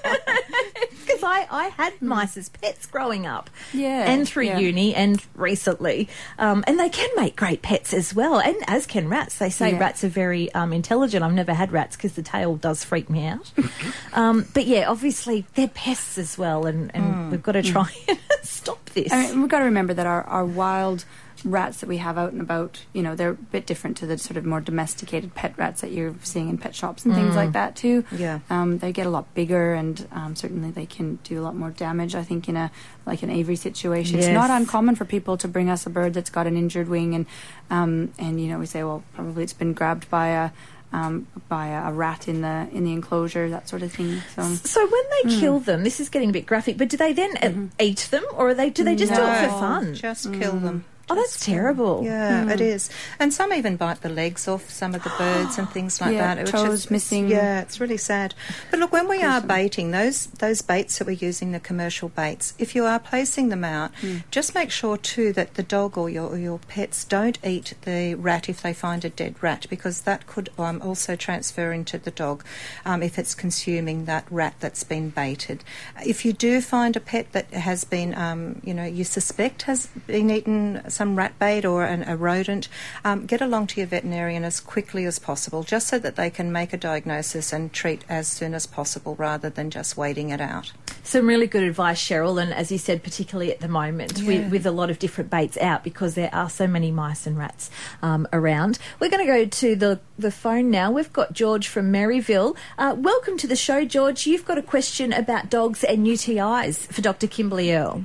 Because 1.07 1.23
I, 1.23 1.47
I 1.49 1.67
had 1.69 2.01
mice 2.01 2.35
as 2.35 2.49
pets 2.49 2.85
growing 2.85 3.25
up, 3.25 3.49
Yeah, 3.73 4.11
and 4.11 4.27
through 4.27 4.47
yeah. 4.47 4.59
uni 4.59 4.93
and 4.93 5.23
recently, 5.35 6.09
um, 6.37 6.65
and 6.67 6.77
they 6.77 6.89
can 6.89 7.09
make 7.15 7.37
great 7.37 7.61
pets 7.61 7.93
as 7.93 8.13
well, 8.13 8.39
and 8.39 8.57
as 8.67 8.85
can 8.85 9.07
rats. 9.07 9.37
They 9.37 9.49
say 9.49 9.71
Yeah. 9.71 9.79
rats 9.79 10.03
are 10.03 10.09
very 10.09 10.53
um, 10.53 10.73
intelligent. 10.73 11.23
I've 11.23 11.33
never 11.33 11.53
had 11.53 11.71
rats 11.71 11.95
because 11.95 12.13
the 12.13 12.21
tail 12.21 12.57
does 12.57 12.83
freak 12.83 13.09
me 13.09 13.25
out. 13.25 13.49
um, 14.13 14.45
but 14.53 14.65
yeah, 14.65 14.89
obviously 14.89 15.45
they're 15.55 15.69
pests 15.69 16.17
as 16.17 16.37
well, 16.37 16.65
and, 16.65 16.93
and 16.93 17.31
we've 17.31 17.43
got 17.43 17.53
to 17.53 17.63
try 17.63 17.89
and 18.09 18.19
stop 18.43 18.83
this. 18.89 19.11
I 19.11 19.27
mean, 19.29 19.39
we've 19.41 19.49
got 19.49 19.59
to 19.59 19.65
remember 19.65 19.93
that 19.93 20.05
our, 20.05 20.23
our 20.23 20.45
wild 20.45 21.05
rats 21.43 21.79
that 21.79 21.87
we 21.87 21.97
have 21.97 22.17
out 22.17 22.31
and 22.31 22.41
about, 22.41 22.79
you 22.93 23.01
know, 23.01 23.15
they're 23.15 23.31
a 23.31 23.35
bit 23.35 23.65
different 23.65 23.97
to 23.97 24.05
the 24.05 24.17
sort 24.17 24.37
of 24.37 24.45
more 24.45 24.61
domesticated 24.61 25.35
pet 25.35 25.53
rats 25.57 25.81
that 25.81 25.91
you're 25.91 26.15
seeing 26.23 26.49
in 26.49 26.57
pet 26.57 26.75
shops 26.75 27.05
and 27.05 27.13
things 27.13 27.35
like 27.35 27.51
that 27.53 27.75
too. 27.75 28.03
Yeah. 28.11 28.39
Um, 28.49 28.79
they 28.79 28.91
get 28.91 29.05
a 29.05 29.09
lot 29.09 29.33
bigger 29.33 29.73
and 29.73 30.07
um, 30.11 30.35
certainly 30.35 30.71
they 30.71 30.85
can 30.85 31.19
do 31.23 31.39
a 31.39 31.43
lot 31.43 31.55
more 31.55 31.71
damage. 31.71 32.15
I 32.15 32.23
think 32.23 32.49
in 32.49 32.57
a 32.57 32.71
like 33.05 33.23
an 33.23 33.29
aviary 33.29 33.55
situation, 33.55 34.19
it's 34.19 34.27
not 34.27 34.49
uncommon 34.49 34.95
for 34.95 35.05
people 35.05 35.37
to 35.37 35.47
bring 35.47 35.69
us 35.69 35.85
a 35.85 35.89
bird 35.89 36.13
that's 36.13 36.29
got 36.29 36.47
an 36.47 36.57
injured 36.57 36.87
wing 36.87 37.15
and 37.15 37.25
um, 37.69 38.13
and 38.17 38.39
you 38.41 38.47
know 38.47 38.59
we 38.59 38.65
say, 38.65 38.83
well, 38.83 39.03
probably 39.13 39.43
it's 39.43 39.53
been 39.53 39.73
grabbed 39.73 40.09
by 40.09 40.27
a 40.27 40.51
um, 40.93 41.27
by 41.49 41.67
a, 41.67 41.89
a 41.89 41.91
rat 41.91 42.27
in 42.27 42.41
the 42.41 42.67
in 42.71 42.83
the 42.83 42.93
enclosure, 42.93 43.49
that 43.49 43.67
sort 43.67 43.81
of 43.81 43.91
thing. 43.91 44.21
So. 44.35 44.43
So 44.43 44.87
when 44.87 45.03
they 45.11 45.39
kill 45.39 45.59
them, 45.59 45.83
this 45.83 45.99
is 45.99 46.09
getting 46.09 46.29
a 46.29 46.33
bit 46.33 46.45
graphic, 46.45 46.77
but 46.77 46.89
do 46.89 46.97
they 46.97 47.13
then 47.13 47.37
uh, 47.37 47.83
eat 47.83 48.07
them, 48.11 48.23
or 48.33 48.49
are 48.49 48.53
they 48.53 48.69
do 48.69 48.83
they 48.83 48.95
just 48.95 49.13
do 49.13 49.21
it 49.21 49.43
for 49.43 49.49
fun? 49.59 49.93
Just 49.95 50.31
kill 50.33 50.53
them. 50.53 50.85
Oh, 51.09 51.15
that's 51.15 51.43
terrible. 51.45 52.03
Yeah, 52.03 52.51
it 52.51 52.61
is. 52.61 52.89
And 53.19 53.33
some 53.33 53.53
even 53.53 53.77
bite 53.77 54.01
the 54.01 54.09
legs 54.09 54.47
off 54.47 54.69
some 54.69 54.93
of 54.95 55.03
the 55.03 55.09
birds 55.17 55.57
and 55.57 55.69
things 55.69 56.01
like 56.01 56.13
Yeah, 56.13 56.35
that. 56.35 56.47
toes 56.47 56.73
is- 56.85 56.91
missing. 56.91 57.27
Yeah, 57.29 57.61
it's 57.61 57.79
really 57.79 57.97
sad. 57.97 58.33
But 58.71 58.79
look, 58.79 58.91
when 58.91 59.07
we 59.07 59.23
are 59.23 59.41
baiting, 59.41 59.91
those 59.91 60.27
those 60.27 60.61
baits 60.61 60.97
that 60.97 61.07
we're 61.07 61.13
using, 61.13 61.51
the 61.51 61.59
commercial 61.59 62.09
baits, 62.09 62.53
if 62.57 62.75
you 62.75 62.85
are 62.85 62.99
placing 62.99 63.49
them 63.49 63.63
out, 63.63 63.91
just 64.31 64.53
make 64.55 64.71
sure 64.71 64.97
too 64.97 65.33
that 65.33 65.53
the 65.55 65.63
dog 65.63 65.97
or 65.97 66.09
your, 66.09 66.29
or 66.29 66.37
your 66.37 66.59
pets 66.59 67.03
don't 67.05 67.37
eat 67.43 67.73
the 67.83 68.15
rat 68.15 68.49
if 68.49 68.61
they 68.61 68.73
find 68.73 69.03
a 69.05 69.09
dead 69.09 69.35
rat, 69.41 69.65
because 69.69 70.01
that 70.01 70.27
could 70.27 70.49
um, 70.57 70.81
also 70.81 71.15
transfer 71.15 71.71
into 71.71 71.97
the 71.97 72.11
dog 72.11 72.43
um, 72.85 73.01
if 73.01 73.17
it's 73.17 73.33
consuming 73.33 74.05
that 74.05 74.25
rat 74.29 74.55
that's 74.59 74.83
been 74.83 75.09
baited. 75.09 75.63
If 76.05 76.25
you 76.25 76.33
do 76.33 76.61
find 76.61 76.95
a 76.95 76.99
pet 76.99 77.31
that 77.31 77.51
has 77.51 77.83
been, 77.83 78.13
um, 78.15 78.61
you 78.63 78.73
know, 78.73 78.85
you 78.85 79.03
suspect 79.03 79.63
has 79.63 79.87
been 80.07 80.29
eaten 80.29 80.81
some 80.97 81.15
rat 81.15 81.37
bait 81.39 81.63
or 81.63 81.85
an, 81.85 82.03
a 82.07 82.17
rodent, 82.17 82.67
um, 83.05 83.25
get 83.25 83.39
along 83.39 83.67
to 83.67 83.79
your 83.79 83.87
veterinarian 83.87 84.43
as 84.43 84.59
quickly 84.59 85.05
as 85.05 85.19
possible, 85.19 85.63
just 85.63 85.87
so 85.87 85.99
that 85.99 86.15
they 86.15 86.29
can 86.29 86.51
make 86.51 86.73
a 86.73 86.77
diagnosis 86.77 87.53
and 87.53 87.71
treat 87.71 88.03
as 88.09 88.27
soon 88.27 88.53
as 88.55 88.65
possible 88.65 89.15
rather 89.15 89.49
than 89.49 89.69
just 89.69 89.95
waiting 89.95 90.31
it 90.31 90.41
out. 90.41 90.73
Some 91.03 91.27
really 91.27 91.47
good 91.47 91.63
advice, 91.63 92.01
Cheryl, 92.03 92.41
and 92.41 92.51
as 92.53 92.71
you 92.71 92.77
said, 92.77 93.03
particularly 93.03 93.51
at 93.51 93.59
the 93.61 93.67
moment 93.69 94.17
Yeah. 94.19 94.27
with, 94.27 94.51
with 94.51 94.65
a 94.65 94.71
lot 94.71 94.89
of 94.89 94.99
different 94.99 95.29
baits 95.29 95.55
out 95.57 95.83
because 95.83 96.15
there 96.15 96.33
are 96.33 96.49
so 96.49 96.67
many 96.67 96.91
mice 96.91 97.25
and 97.27 97.37
rats 97.37 97.69
um, 98.01 98.27
around. 98.33 98.79
We're 98.99 99.09
going 99.09 99.25
to 99.25 99.31
go 99.31 99.45
to 99.45 99.75
the, 99.75 99.99
the 100.19 100.31
phone 100.31 100.69
now. 100.71 100.91
We've 100.91 101.13
got 101.13 101.31
George 101.31 101.67
from 101.67 101.93
Maryville. 101.93 102.57
Uh, 102.77 102.95
welcome 102.97 103.37
to 103.37 103.47
the 103.47 103.55
show, 103.55 103.85
George. 103.85 104.25
You've 104.27 104.45
got 104.45 104.57
a 104.57 104.61
question 104.63 105.13
about 105.13 105.49
dogs 105.49 105.83
and 105.83 106.05
UTIs 106.05 106.87
for 106.91 107.01
Dr. 107.01 107.27
Kimberly 107.27 107.73
Earl. 107.73 108.03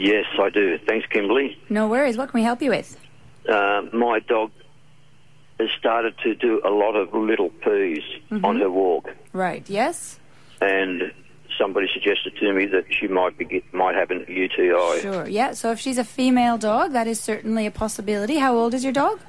Yes, 0.00 0.24
I 0.40 0.48
do. 0.48 0.78
Thanks, 0.88 1.06
Kimberly. 1.08 1.58
No 1.68 1.86
worries. 1.86 2.16
What 2.16 2.30
can 2.30 2.40
we 2.40 2.44
help 2.44 2.62
you 2.62 2.70
with? 2.70 2.98
Uh, 3.46 3.82
my 3.92 4.18
dog 4.20 4.50
has 5.58 5.68
started 5.78 6.14
to 6.24 6.34
do 6.34 6.60
a 6.64 6.70
lot 6.70 6.96
of 6.96 7.12
little 7.12 7.50
pees 7.50 8.02
on 8.42 8.58
her 8.60 8.70
walk, 8.70 9.10
Right. 9.34 9.68
Yes. 9.68 10.18
and 10.62 11.12
somebody 11.58 11.86
suggested 11.92 12.34
to 12.40 12.52
me 12.54 12.64
that 12.66 12.84
she 12.88 13.06
might 13.08 13.36
be 13.36 13.62
might 13.72 13.94
have 13.94 14.10
an 14.10 14.24
UTI. 14.26 15.00
Sure. 15.02 15.28
Yeah. 15.28 15.52
So 15.52 15.70
if 15.72 15.78
she's 15.78 15.98
a 15.98 16.04
female 16.04 16.56
dog, 16.56 16.92
that 16.92 17.06
is 17.06 17.20
certainly 17.20 17.66
a 17.66 17.70
possibility. 17.70 18.36
How 18.38 18.56
old 18.56 18.72
is 18.72 18.82
your 18.84 18.94
dog? 18.94 19.20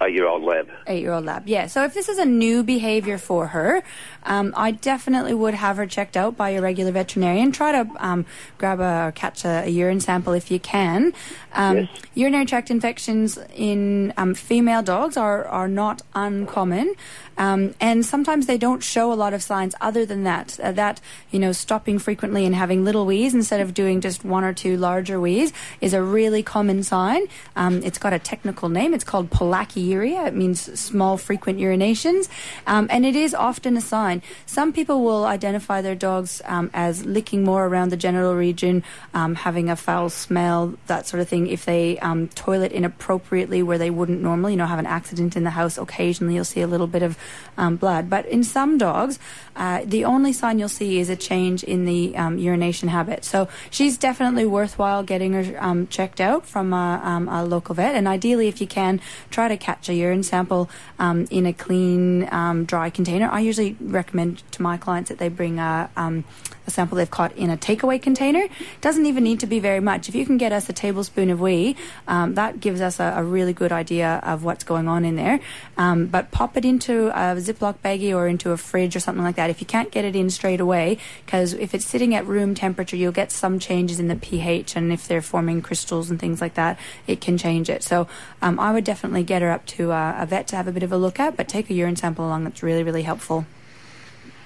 Eight-year-old 0.00 0.42
lab. 0.42 0.68
Eight 0.86 1.02
year 1.02 1.12
old 1.12 1.24
lab. 1.24 1.46
Yeah. 1.48 1.66
So 1.66 1.84
if 1.84 1.94
this 1.94 2.08
is 2.08 2.18
a 2.18 2.24
new 2.24 2.62
behavior 2.62 3.18
for 3.18 3.48
her, 3.48 3.82
um, 4.24 4.52
I 4.56 4.72
definitely 4.72 5.34
would 5.34 5.54
have 5.54 5.76
her 5.76 5.86
checked 5.86 6.16
out 6.16 6.36
by 6.36 6.50
a 6.50 6.60
regular 6.60 6.90
veterinarian. 6.92 7.52
Try 7.52 7.72
to 7.72 7.90
um, 7.98 8.26
grab 8.58 8.80
a 8.80 9.06
or 9.06 9.12
catch 9.12 9.44
a, 9.44 9.64
a 9.64 9.68
urine 9.68 10.00
sample 10.00 10.32
if 10.32 10.50
you 10.50 10.58
can. 10.58 11.12
Um, 11.52 11.78
Yes. 11.78 11.88
Urinary 12.14 12.46
tract 12.46 12.70
infections 12.70 13.38
in 13.54 14.12
um, 14.16 14.34
female 14.34 14.82
dogs 14.82 15.16
are, 15.16 15.46
are 15.46 15.68
not 15.68 16.02
uncommon. 16.14 16.94
Um, 17.38 17.74
and 17.80 18.04
sometimes 18.04 18.46
they 18.46 18.58
don't 18.58 18.82
show 18.82 19.12
a 19.12 19.14
lot 19.14 19.32
of 19.32 19.42
signs 19.42 19.74
other 19.80 20.04
than 20.04 20.24
that. 20.24 20.58
Uh, 20.60 20.72
that, 20.72 21.00
you 21.30 21.38
know, 21.38 21.52
stopping 21.52 21.98
frequently 21.98 22.44
and 22.44 22.54
having 22.54 22.84
little 22.84 23.06
wheeze 23.06 23.34
instead 23.34 23.60
of 23.60 23.72
doing 23.72 24.00
just 24.00 24.24
one 24.24 24.44
or 24.44 24.52
two 24.52 24.76
larger 24.76 25.18
wheeze 25.18 25.52
is 25.80 25.94
a 25.94 26.02
really 26.02 26.42
common 26.42 26.82
sign. 26.82 27.26
Um, 27.56 27.82
it's 27.82 27.98
got 27.98 28.12
a 28.12 28.18
technical 28.18 28.68
name. 28.68 28.92
It's 28.92 29.04
called 29.04 29.30
pollakiuria. 29.60 30.26
It 30.26 30.34
means 30.34 30.78
small, 30.78 31.16
frequent 31.16 31.58
urinations. 31.58 32.28
Um, 32.66 32.86
and 32.90 33.04
it 33.04 33.16
is 33.16 33.34
often 33.34 33.76
a 33.76 33.80
sign. 33.80 34.22
Some 34.46 34.72
people 34.72 35.04
will 35.04 35.24
identify 35.24 35.82
their 35.82 35.94
dogs 35.94 36.42
um, 36.44 36.70
as 36.72 37.04
licking 37.04 37.44
more 37.44 37.66
around 37.66 37.90
the 37.90 37.96
genital 37.96 38.34
region, 38.34 38.82
um, 39.14 39.34
having 39.34 39.70
a 39.70 39.76
foul 39.76 40.10
smell, 40.10 40.74
that 40.86 41.06
sort 41.06 41.20
of 41.20 41.28
thing. 41.28 41.46
If 41.46 41.64
they 41.64 41.98
um, 41.98 42.28
toilet 42.28 42.72
inappropriately 42.72 43.62
where 43.62 43.78
they 43.78 43.90
wouldn't 43.90 44.20
normally, 44.20 44.52
you 44.52 44.58
know, 44.58 44.66
have 44.66 44.78
an 44.78 44.86
accident 44.86 45.36
in 45.36 45.44
the 45.44 45.50
house, 45.50 45.78
occasionally 45.78 46.34
you'll 46.34 46.44
see 46.44 46.60
a 46.60 46.66
little 46.66 46.86
bit 46.86 47.02
of 47.02 47.18
um, 47.56 47.76
blood. 47.76 48.08
But 48.10 48.26
in 48.26 48.44
some 48.44 48.78
dogs, 48.78 49.18
uh, 49.56 49.82
the 49.84 50.04
only 50.04 50.32
sign 50.32 50.58
you'll 50.58 50.68
see 50.68 50.98
is 50.98 51.10
a 51.10 51.16
change 51.16 51.62
in 51.64 51.84
the 51.84 52.14
urination 52.36 52.88
habit. 52.88 53.24
So 53.24 53.48
she's 53.70 53.98
definitely 53.98 54.46
worthwhile 54.46 55.02
getting 55.02 55.32
her 55.32 55.86
checked 55.90 56.20
out 56.20 56.46
from 56.46 56.72
a, 56.72 57.26
a 57.30 57.44
local 57.44 57.74
vet. 57.74 57.94
And 57.94 58.08
ideally, 58.08 58.48
if 58.48 58.60
you 58.60 58.66
can, 58.66 59.00
try 59.30 59.48
to 59.50 59.56
catch 59.56 59.88
a 59.88 59.94
urine 59.94 60.22
sample 60.22 60.68
um, 60.98 61.26
in 61.30 61.46
a 61.46 61.52
clean, 61.52 62.32
um, 62.32 62.64
dry 62.64 62.90
container. 62.90 63.28
I 63.30 63.40
usually 63.40 63.76
recommend 63.80 64.42
to 64.52 64.62
my 64.62 64.76
clients 64.76 65.08
that 65.08 65.18
they 65.18 65.28
bring 65.28 65.58
a, 65.58 65.90
um, 65.96 66.24
sample 66.70 66.96
they've 66.96 67.10
caught 67.10 67.36
in 67.36 67.50
a 67.50 67.56
takeaway 67.56 68.00
container. 68.00 68.46
Doesn't 68.80 69.06
even 69.06 69.24
need 69.24 69.40
to 69.40 69.46
be 69.46 69.60
very 69.60 69.80
much. 69.80 70.08
If 70.08 70.14
you 70.14 70.24
can 70.24 70.38
get 70.38 70.52
us 70.52 70.68
a 70.68 70.72
tablespoon 70.72 71.30
of 71.30 71.40
wee, 71.40 71.76
um, 72.08 72.34
that 72.34 72.60
gives 72.60 72.80
us 72.80 73.00
a, 73.00 73.14
a 73.16 73.22
really 73.22 73.52
good 73.52 73.72
idea 73.72 74.20
of 74.22 74.44
what's 74.44 74.64
going 74.64 74.88
on 74.88 75.04
in 75.04 75.16
there. 75.16 75.40
Um, 75.76 76.06
but 76.06 76.30
pop 76.30 76.56
it 76.56 76.64
into 76.64 77.08
a 77.08 77.36
Ziploc 77.36 77.76
baggie 77.84 78.14
or 78.14 78.26
into 78.26 78.52
a 78.52 78.56
fridge 78.56 78.96
or 78.96 79.00
something 79.00 79.24
like 79.24 79.36
that. 79.36 79.50
If 79.50 79.60
you 79.60 79.66
can't 79.66 79.90
get 79.90 80.04
it 80.04 80.16
in 80.16 80.30
straight 80.30 80.60
away, 80.60 80.98
because 81.24 81.52
if 81.54 81.74
it's 81.74 81.84
sitting 81.84 82.14
at 82.14 82.26
room 82.26 82.54
temperature, 82.54 82.96
you'll 82.96 83.12
get 83.12 83.32
some 83.32 83.58
changes 83.58 84.00
in 84.00 84.08
the 84.08 84.16
pH, 84.16 84.76
and 84.76 84.92
if 84.92 85.06
they're 85.08 85.22
forming 85.22 85.62
crystals 85.62 86.10
and 86.10 86.18
things 86.18 86.40
like 86.40 86.54
that, 86.54 86.78
it 87.06 87.20
can 87.20 87.36
change 87.38 87.68
it. 87.68 87.82
So 87.82 88.08
um, 88.42 88.58
I 88.58 88.72
would 88.72 88.84
definitely 88.84 89.22
get 89.24 89.42
her 89.42 89.50
up 89.50 89.66
to 89.66 89.92
uh, 89.92 90.16
a 90.18 90.26
vet 90.26 90.46
to 90.48 90.56
have 90.56 90.68
a 90.68 90.72
bit 90.72 90.82
of 90.82 90.92
a 90.92 90.96
look 90.96 91.18
at, 91.18 91.36
but 91.36 91.48
take 91.48 91.70
a 91.70 91.74
urine 91.74 91.96
sample 91.96 92.26
along. 92.26 92.44
That's 92.44 92.62
really, 92.62 92.82
really 92.82 93.02
helpful. 93.02 93.46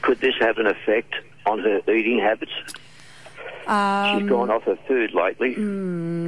Could 0.02 0.20
this 0.20 0.34
have 0.40 0.58
an 0.58 0.66
effect 0.66 1.14
on 1.46 1.58
her 1.60 1.80
eating 1.92 2.18
habits? 2.18 2.52
She's 4.18 4.28
gone 4.28 4.50
off 4.50 4.64
her 4.64 4.76
food 4.86 5.14
lately. 5.14 5.54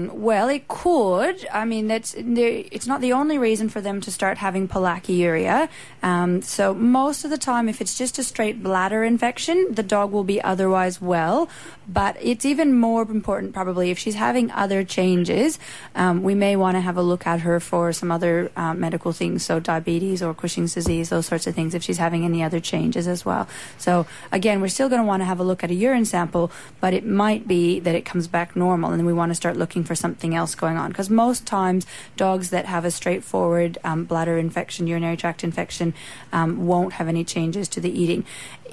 Well, 0.08 0.48
it 0.48 0.68
could. 0.68 1.46
I 1.52 1.64
mean, 1.64 1.86
that's 1.88 2.14
it's 2.14 2.86
not 2.86 3.00
the 3.00 3.12
only 3.12 3.38
reason 3.38 3.68
for 3.68 3.80
them 3.80 4.00
to 4.02 4.10
start 4.10 4.38
having 4.38 4.68
pollakiuria. 4.68 5.68
Um, 6.02 6.42
so 6.42 6.72
most 6.72 7.24
of 7.24 7.30
the 7.30 7.38
time, 7.38 7.68
if 7.68 7.80
it's 7.80 7.98
just 7.98 8.18
a 8.18 8.24
straight 8.24 8.62
bladder 8.62 9.04
infection, 9.04 9.66
the 9.70 9.82
dog 9.82 10.12
will 10.12 10.24
be 10.24 10.40
otherwise 10.40 11.00
well. 11.00 11.48
But 11.88 12.16
it's 12.20 12.44
even 12.44 12.74
more 12.74 13.02
important, 13.02 13.52
probably, 13.52 13.90
if 13.90 13.98
she's 13.98 14.14
having 14.14 14.50
other 14.50 14.82
changes. 14.82 15.58
Um, 15.94 16.22
we 16.22 16.34
may 16.34 16.56
want 16.56 16.76
to 16.76 16.80
have 16.80 16.96
a 16.96 17.02
look 17.02 17.26
at 17.26 17.40
her 17.40 17.60
for 17.60 17.92
some 17.92 18.10
other 18.10 18.50
uh, 18.56 18.74
medical 18.74 19.12
things, 19.12 19.44
so 19.44 19.60
diabetes 19.60 20.22
or 20.22 20.34
Cushing's 20.34 20.74
disease, 20.74 21.10
those 21.10 21.26
sorts 21.26 21.46
of 21.46 21.54
things. 21.54 21.74
If 21.74 21.82
she's 21.82 21.98
having 21.98 22.24
any 22.24 22.42
other 22.42 22.60
changes 22.60 23.06
as 23.06 23.24
well. 23.24 23.46
So 23.78 24.06
again, 24.32 24.60
we're 24.60 24.68
still 24.68 24.88
going 24.88 25.02
to 25.02 25.06
want 25.06 25.20
to 25.20 25.26
have 25.26 25.38
a 25.38 25.44
look 25.44 25.62
at 25.62 25.70
a 25.70 25.74
urine 25.74 26.06
sample, 26.06 26.50
but 26.80 26.94
it 26.94 27.04
might 27.04 27.25
be 27.46 27.80
that 27.80 27.94
it 27.94 28.04
comes 28.04 28.28
back 28.28 28.54
normal, 28.54 28.90
and 28.90 28.98
then 28.98 29.06
we 29.06 29.12
want 29.12 29.30
to 29.30 29.34
start 29.34 29.56
looking 29.56 29.84
for 29.84 29.94
something 29.94 30.34
else 30.34 30.54
going 30.54 30.76
on. 30.76 30.90
Because 30.90 31.10
most 31.10 31.46
times, 31.46 31.86
dogs 32.16 32.50
that 32.50 32.66
have 32.66 32.84
a 32.84 32.90
straightforward 32.90 33.78
um, 33.84 34.04
bladder 34.04 34.38
infection, 34.38 34.86
urinary 34.86 35.16
tract 35.16 35.42
infection, 35.44 35.94
um, 36.32 36.66
won't 36.66 36.94
have 36.94 37.08
any 37.08 37.24
changes 37.24 37.68
to 37.68 37.80
the 37.80 37.90
eating. 37.90 38.24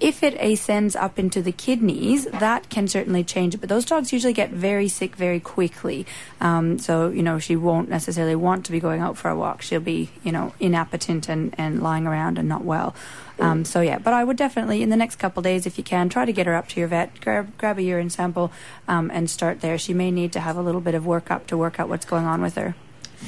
If 0.04 0.22
it 0.22 0.34
ascends 0.34 0.98
up 0.98 1.18
into 1.18 1.42
the 1.42 1.54
kidneys, 1.54 2.26
that 2.26 2.70
can 2.70 2.90
certainly 2.90 3.24
change 3.24 3.56
it. 3.56 3.60
But 3.60 3.70
those 3.70 3.86
dogs 3.86 4.12
usually 4.12 4.34
get 4.34 4.50
very 4.50 4.90
sick 4.90 5.16
very 5.16 5.40
quickly. 5.40 6.06
Um, 6.42 6.78
so, 6.78 7.08
you 7.08 7.24
know, 7.24 7.40
she 7.40 7.56
won't 7.56 7.88
necessarily 7.88 8.36
want 8.36 8.66
to 8.66 8.74
be 8.74 8.82
going 8.82 9.00
out 9.00 9.16
for 9.16 9.30
a 9.30 9.36
walk. 9.38 9.62
She'll 9.62 9.80
be, 9.80 10.10
you 10.22 10.34
know, 10.34 10.54
inappetent 10.60 11.30
and, 11.30 11.56
and 11.58 11.82
lying 11.82 12.06
around 12.06 12.38
and 12.38 12.50
not 12.50 12.66
well. 12.66 12.94
Um, 13.40 13.64
so, 13.64 13.80
yeah, 13.80 13.98
but 13.98 14.14
I 14.14 14.26
would 14.26 14.36
definitely, 14.36 14.84
in 14.84 14.90
the 14.90 14.98
next 14.98 15.16
couple 15.16 15.42
days, 15.42 15.66
if 15.66 15.78
you 15.78 15.86
can, 15.86 16.10
try 16.10 16.26
to 16.26 16.34
get 16.34 16.48
her 16.48 16.54
up 16.54 16.68
to 16.70 16.82
your 16.82 16.90
vet, 16.90 17.22
grab, 17.22 17.58
grab 17.58 17.78
a 17.78 17.82
urine 17.82 18.10
sample, 18.10 18.52
um, 18.90 19.10
and 19.10 19.30
start 19.30 19.62
there. 19.62 19.78
She 19.78 19.94
may 19.94 20.12
need 20.12 20.34
to 20.34 20.42
have 20.42 20.58
a 20.58 20.62
little 20.62 20.82
bit 20.82 20.96
of 20.96 21.06
workup 21.06 21.48
to 21.48 21.56
work 21.58 21.80
out 21.80 21.88
what's 21.88 22.06
going 22.06 22.26
on 22.26 22.42
with 22.42 22.56
her. 22.56 22.76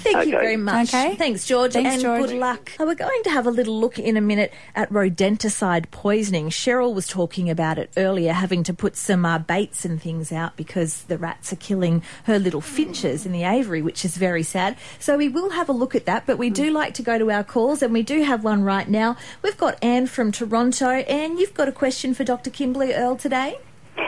Thank 0.03 0.25
you 0.25 0.31
very 0.31 0.57
much. 0.57 0.93
Okay. 0.93 1.15
Thanks, 1.15 1.45
George. 1.45 1.73
Thanks, 1.73 1.93
and 1.93 2.01
George. 2.01 2.29
good 2.29 2.39
luck. 2.39 2.71
We're 2.79 2.95
going 2.95 3.23
to 3.23 3.29
have 3.29 3.47
a 3.47 3.51
little 3.51 3.79
look 3.79 3.97
in 3.97 4.17
a 4.17 4.21
minute 4.21 4.53
at 4.75 4.89
rodenticide 4.91 5.91
poisoning. 5.91 6.49
Cheryl 6.49 6.93
was 6.93 7.07
talking 7.07 7.49
about 7.49 7.77
it 7.77 7.91
earlier, 7.97 8.33
having 8.33 8.63
to 8.63 8.73
put 8.73 8.95
some 8.95 9.25
uh, 9.25 9.39
baits 9.39 9.85
and 9.85 10.01
things 10.01 10.31
out 10.31 10.55
because 10.55 11.03
the 11.03 11.17
rats 11.17 11.51
are 11.53 11.57
killing 11.57 12.03
her 12.25 12.39
little 12.39 12.61
finches 12.61 13.25
in 13.25 13.31
the 13.31 13.43
aviary, 13.43 13.81
which 13.81 14.05
is 14.05 14.17
very 14.17 14.43
sad. 14.43 14.77
So 14.99 15.17
we 15.17 15.29
will 15.29 15.51
have 15.51 15.69
a 15.69 15.73
look 15.73 15.95
at 15.95 16.05
that, 16.05 16.25
but 16.25 16.37
we 16.37 16.49
do 16.49 16.71
like 16.71 16.93
to 16.95 17.03
go 17.03 17.17
to 17.17 17.31
our 17.31 17.43
calls, 17.43 17.81
and 17.81 17.93
we 17.93 18.03
do 18.03 18.23
have 18.23 18.43
one 18.43 18.63
right 18.63 18.87
now. 18.87 19.17
We've 19.41 19.57
got 19.57 19.83
Anne 19.83 20.07
from 20.07 20.31
Toronto. 20.31 20.89
Anne, 20.89 21.37
you've 21.37 21.53
got 21.53 21.67
a 21.67 21.71
question 21.71 22.13
for 22.13 22.23
Dr. 22.23 22.49
Kimberly 22.49 22.93
Earle 22.93 23.15
today? 23.15 23.57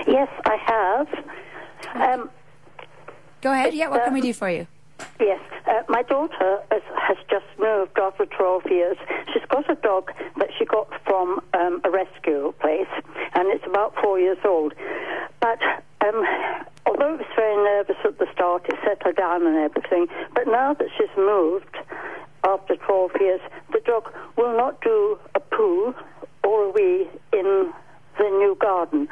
Yes, 0.07 0.29
I 0.45 0.57
have. 0.65 2.19
Um, 2.19 2.29
Go 3.41 3.51
ahead. 3.51 3.73
Yeah, 3.73 3.89
what 3.89 4.03
can 4.03 4.13
we 4.13 4.21
do 4.21 4.33
for 4.33 4.49
you? 4.49 4.67
Yes, 5.19 5.39
uh, 5.67 5.83
my 5.89 6.03
daughter 6.03 6.59
has, 6.71 6.81
has 6.95 7.17
just 7.29 7.45
moved 7.59 7.97
after 7.97 8.25
12 8.25 8.63
years. 8.69 8.97
She's 9.33 9.45
got 9.49 9.69
a 9.69 9.75
dog 9.75 10.11
that 10.37 10.49
she 10.57 10.65
got 10.65 10.89
from 11.05 11.39
um, 11.53 11.81
a 11.83 11.89
rescue 11.89 12.53
place, 12.59 12.91
and 13.33 13.47
it's 13.49 13.65
about 13.65 13.93
four 14.01 14.19
years 14.19 14.37
old. 14.45 14.73
But 15.39 15.59
um, 16.05 16.23
although 16.85 17.15
it 17.15 17.19
was 17.19 17.33
very 17.35 17.55
nervous 17.55 17.97
at 18.03 18.17
the 18.19 18.27
start, 18.33 18.65
it 18.69 18.75
settled 18.83 19.15
down 19.15 19.45
and 19.45 19.57
everything. 19.57 20.07
But 20.33 20.47
now 20.47 20.73
that 20.73 20.87
she's 20.97 21.15
moved 21.17 21.77
after 22.43 22.75
12 22.75 23.11
years, 23.19 23.41
the 23.71 23.79
dog 23.85 24.11
will 24.37 24.55
not 24.55 24.81
do 24.81 25.19
a 25.35 25.39
poo 25.39 25.93
or 26.43 26.63
a 26.65 26.71
wee 26.71 27.07
in 27.33 27.73
the 28.17 28.23
new 28.23 28.57
garden. 28.59 29.07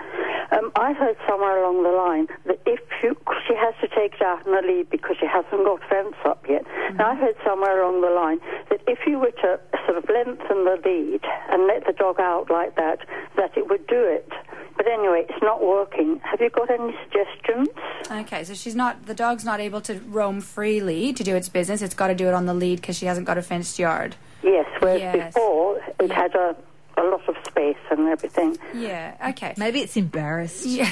Um, 0.51 0.71
I 0.75 0.93
heard 0.93 1.17
somewhere 1.27 1.63
along 1.63 1.83
the 1.83 1.89
line 1.89 2.27
that 2.45 2.59
if 2.65 2.79
you, 3.03 3.15
she 3.47 3.55
has 3.55 3.73
to 3.81 3.87
take 3.87 4.13
it 4.15 4.21
out 4.21 4.47
on 4.47 4.63
a 4.63 4.65
lead 4.65 4.89
because 4.89 5.17
she 5.19 5.27
hasn't 5.27 5.65
got 5.65 5.81
fence 5.89 6.15
up 6.25 6.45
yet. 6.47 6.65
And 6.89 7.01
I 7.01 7.15
heard 7.15 7.35
somewhere 7.45 7.81
along 7.81 8.01
the 8.01 8.13
line 8.13 8.39
that 8.69 8.81
if 8.87 8.99
you 9.05 9.19
were 9.19 9.31
to 9.41 9.59
sort 9.85 9.97
of 9.97 10.05
lengthen 10.09 10.65
the 10.65 10.77
lead 10.85 11.21
and 11.49 11.67
let 11.67 11.85
the 11.85 11.93
dog 11.93 12.19
out 12.19 12.49
like 12.49 12.75
that, 12.75 12.99
that 13.37 13.57
it 13.57 13.69
would 13.69 13.85
do 13.87 14.01
it. 14.03 14.29
But 14.77 14.87
anyway, 14.87 15.25
it's 15.29 15.41
not 15.41 15.63
working. 15.63 16.19
Have 16.23 16.41
you 16.41 16.49
got 16.49 16.69
any 16.69 16.93
suggestions? 17.03 17.69
Okay, 18.11 18.43
so 18.43 18.53
she's 18.65 18.75
not 18.75 19.05
the 19.05 19.13
dog's 19.13 19.45
not 19.45 19.59
able 19.59 19.79
to 19.79 19.99
roam 20.07 20.41
freely 20.41 21.13
to 21.13 21.23
do 21.23 21.35
its 21.35 21.49
business. 21.49 21.83
It's 21.83 21.93
got 21.93 22.07
to 22.07 22.15
do 22.15 22.27
it 22.27 22.33
on 22.33 22.47
the 22.47 22.53
lead 22.53 22.81
because 22.81 22.97
she 22.97 23.05
hasn't 23.05 23.27
got 23.27 23.37
a 23.37 23.43
fenced 23.43 23.77
yard. 23.77 24.15
Yes, 24.41 24.65
whereas 24.79 25.01
Yes. 25.01 25.33
before 25.35 25.79
it 25.99 26.11
had 26.11 26.33
a, 26.33 26.55
a 26.97 27.03
lot 27.03 27.29
of 27.29 27.35
space 27.47 27.77
and 27.91 28.07
everything. 28.07 28.57
Yeah. 28.73 29.29
Okay. 29.29 29.53
Maybe 29.55 29.81
it's 29.81 29.95
embarrassed. 29.95 30.65
Yeah. 30.65 30.91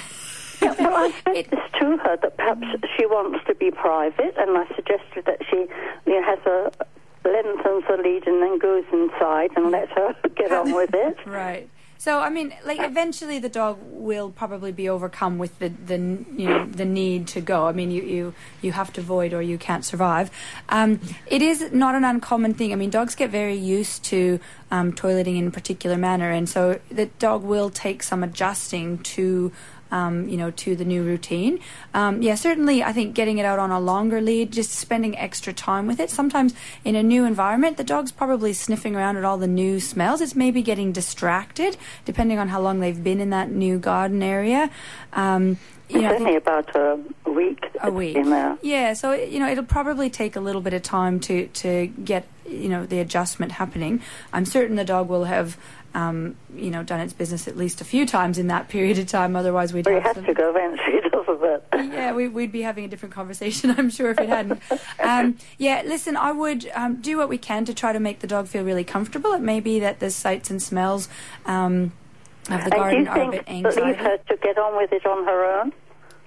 Yeah, 0.61 0.75
well, 0.79 0.95
I 0.95 1.33
said 1.33 1.47
this 1.49 1.59
to 1.79 1.97
her 1.97 2.17
that 2.21 2.37
perhaps 2.37 2.61
mm. 2.61 2.85
she 2.95 3.05
wants 3.07 3.43
to 3.47 3.55
be 3.55 3.71
private, 3.71 4.35
and 4.37 4.55
I 4.55 4.65
suggested 4.75 5.25
that 5.25 5.39
she 5.49 5.57
you 6.05 6.21
know, 6.21 6.23
has 6.23 6.39
a 6.45 6.71
lengthens 7.27 7.83
the 7.89 7.97
lead 8.01 8.27
and 8.27 8.41
then 8.41 8.59
goes 8.59 8.85
inside 8.93 9.49
and 9.55 9.65
mm. 9.65 9.71
lets 9.71 9.91
her 9.93 10.15
get 10.35 10.51
on 10.51 10.73
with 10.73 10.93
it. 10.93 11.17
Right. 11.25 11.69
So 12.03 12.19
I 12.19 12.29
mean, 12.29 12.53
like 12.65 12.81
eventually 12.81 13.39
the 13.39 13.47
dog 13.47 13.79
will 13.81 14.29
probably 14.29 14.73
be 14.73 14.89
overcome 14.89 15.37
with 15.37 15.57
the, 15.59 15.69
the 15.69 15.95
you 15.95 16.49
know 16.49 16.65
the 16.65 16.83
need 16.83 17.27
to 17.27 17.39
go. 17.39 17.65
I 17.65 17.71
mean, 17.71 17.91
you 17.91 18.01
you, 18.01 18.33
you 18.61 18.73
have 18.73 18.91
to 18.93 19.01
void 19.01 19.31
or 19.31 19.41
you 19.41 19.57
can't 19.57 19.85
survive. 19.85 20.29
Um, 20.67 20.99
it 21.27 21.41
is 21.41 21.71
not 21.71 21.95
an 21.95 22.03
uncommon 22.03 22.55
thing. 22.55 22.73
I 22.73 22.75
mean, 22.75 22.89
dogs 22.89 23.15
get 23.15 23.29
very 23.29 23.55
used 23.55 24.03
to 24.11 24.41
um, 24.69 24.91
toileting 24.91 25.37
in 25.37 25.47
a 25.47 25.51
particular 25.51 25.95
manner, 25.95 26.29
and 26.29 26.49
so 26.49 26.81
the 26.91 27.05
dog 27.05 27.41
will 27.41 27.69
take 27.69 28.03
some 28.03 28.21
adjusting 28.21 28.97
to 29.15 29.53
um, 29.93 30.27
you 30.27 30.37
know, 30.37 30.49
to 30.49 30.75
the 30.75 30.83
new 30.83 31.03
routine. 31.03 31.59
Um, 31.93 32.23
yeah, 32.23 32.33
certainly, 32.33 32.83
I 32.83 32.91
think 32.91 33.13
getting 33.13 33.37
it 33.37 33.45
out 33.45 33.59
on 33.59 33.69
a 33.69 33.79
longer 33.79 34.19
lead, 34.19 34.51
just 34.51 34.71
spending 34.71 35.15
extra 35.17 35.53
time 35.53 35.85
with 35.85 35.99
it. 35.99 36.09
Sometimes 36.09 36.55
in 36.83 36.95
a 36.95 37.03
new 37.03 37.25
environment, 37.25 37.77
the 37.77 37.83
dog's 37.83 38.11
probably 38.11 38.53
sniffing 38.53 38.95
around 38.95 39.17
at 39.17 39.23
all 39.23 39.37
the 39.37 39.47
new 39.47 39.79
smells. 39.79 40.19
It's 40.19 40.35
maybe 40.35 40.63
getting 40.63 40.91
distracted, 40.91 41.77
depending 42.05 42.39
on 42.39 42.47
how 42.47 42.59
long 42.59 42.79
they've 42.79 43.03
been 43.03 43.21
in 43.21 43.29
that 43.29 43.51
new 43.51 43.77
garden 43.77 44.23
area. 44.23 44.71
Um, 45.13 45.57
you 45.89 46.01
know, 46.01 46.15
only 46.15 46.35
about 46.35 46.75
a 46.75 46.99
week. 47.25 47.65
A 47.81 47.91
week. 47.91 48.17
Yeah, 48.61 48.93
so 48.93 49.13
you 49.13 49.39
know 49.39 49.49
it'll 49.49 49.63
probably 49.63 50.09
take 50.09 50.35
a 50.35 50.39
little 50.39 50.61
bit 50.61 50.73
of 50.73 50.81
time 50.81 51.19
to 51.21 51.47
to 51.47 51.87
get 51.87 52.25
you 52.47 52.69
know 52.69 52.85
the 52.85 52.99
adjustment 52.99 53.53
happening. 53.53 54.01
I'm 54.31 54.45
certain 54.45 54.75
the 54.75 54.85
dog 54.85 55.09
will 55.09 55.25
have 55.25 55.57
um, 55.95 56.35
you 56.55 56.71
know, 56.71 56.83
done 56.83 56.99
its 56.99 57.13
business 57.13 57.47
at 57.47 57.55
least 57.55 57.79
a 57.81 57.83
few 57.83 58.05
times 58.05 58.39
in 58.39 58.47
that 58.47 58.67
period 58.67 58.97
of 58.97 59.07
time. 59.07 59.35
Otherwise, 59.35 59.73
we'd 59.73 59.85
well, 59.85 60.01
have, 60.01 60.15
have 60.15 60.25
to 60.25 60.33
go 60.33 60.49
eventually, 60.49 61.01
doesn't 61.09 61.43
it? 61.43 61.93
yeah, 61.93 62.13
we, 62.13 62.27
would 62.27 62.51
be 62.51 62.61
having 62.61 62.85
a 62.85 62.87
different 62.87 63.13
conversation, 63.13 63.71
I'm 63.77 63.89
sure, 63.89 64.11
if 64.11 64.19
it 64.19 64.29
hadn't. 64.29 64.61
um, 64.99 65.37
yeah, 65.57 65.83
listen, 65.85 66.17
I 66.17 66.31
would 66.31 66.69
um, 66.73 66.95
do 67.01 67.17
what 67.17 67.29
we 67.29 67.37
can 67.37 67.65
to 67.65 67.73
try 67.73 67.93
to 67.93 67.99
make 67.99 68.19
the 68.19 68.27
dog 68.27 68.47
feel 68.47 68.63
really 68.63 68.83
comfortable. 68.83 69.33
It 69.33 69.41
may 69.41 69.59
be 69.59 69.79
that 69.81 69.99
the 69.99 70.09
sights 70.09 70.49
and 70.49 70.61
smells 70.61 71.09
um, 71.45 71.91
of 72.49 72.63
the 72.63 72.69
garden 72.69 73.07
a 73.07 73.31
bit 73.31 73.47
anxiety. 73.47 73.81
leave 73.81 73.97
her 73.97 74.17
to 74.17 74.37
get 74.37 74.57
on 74.57 74.77
with 74.77 74.91
it 74.91 75.05
on 75.05 75.25
her 75.25 75.59
own? 75.59 75.73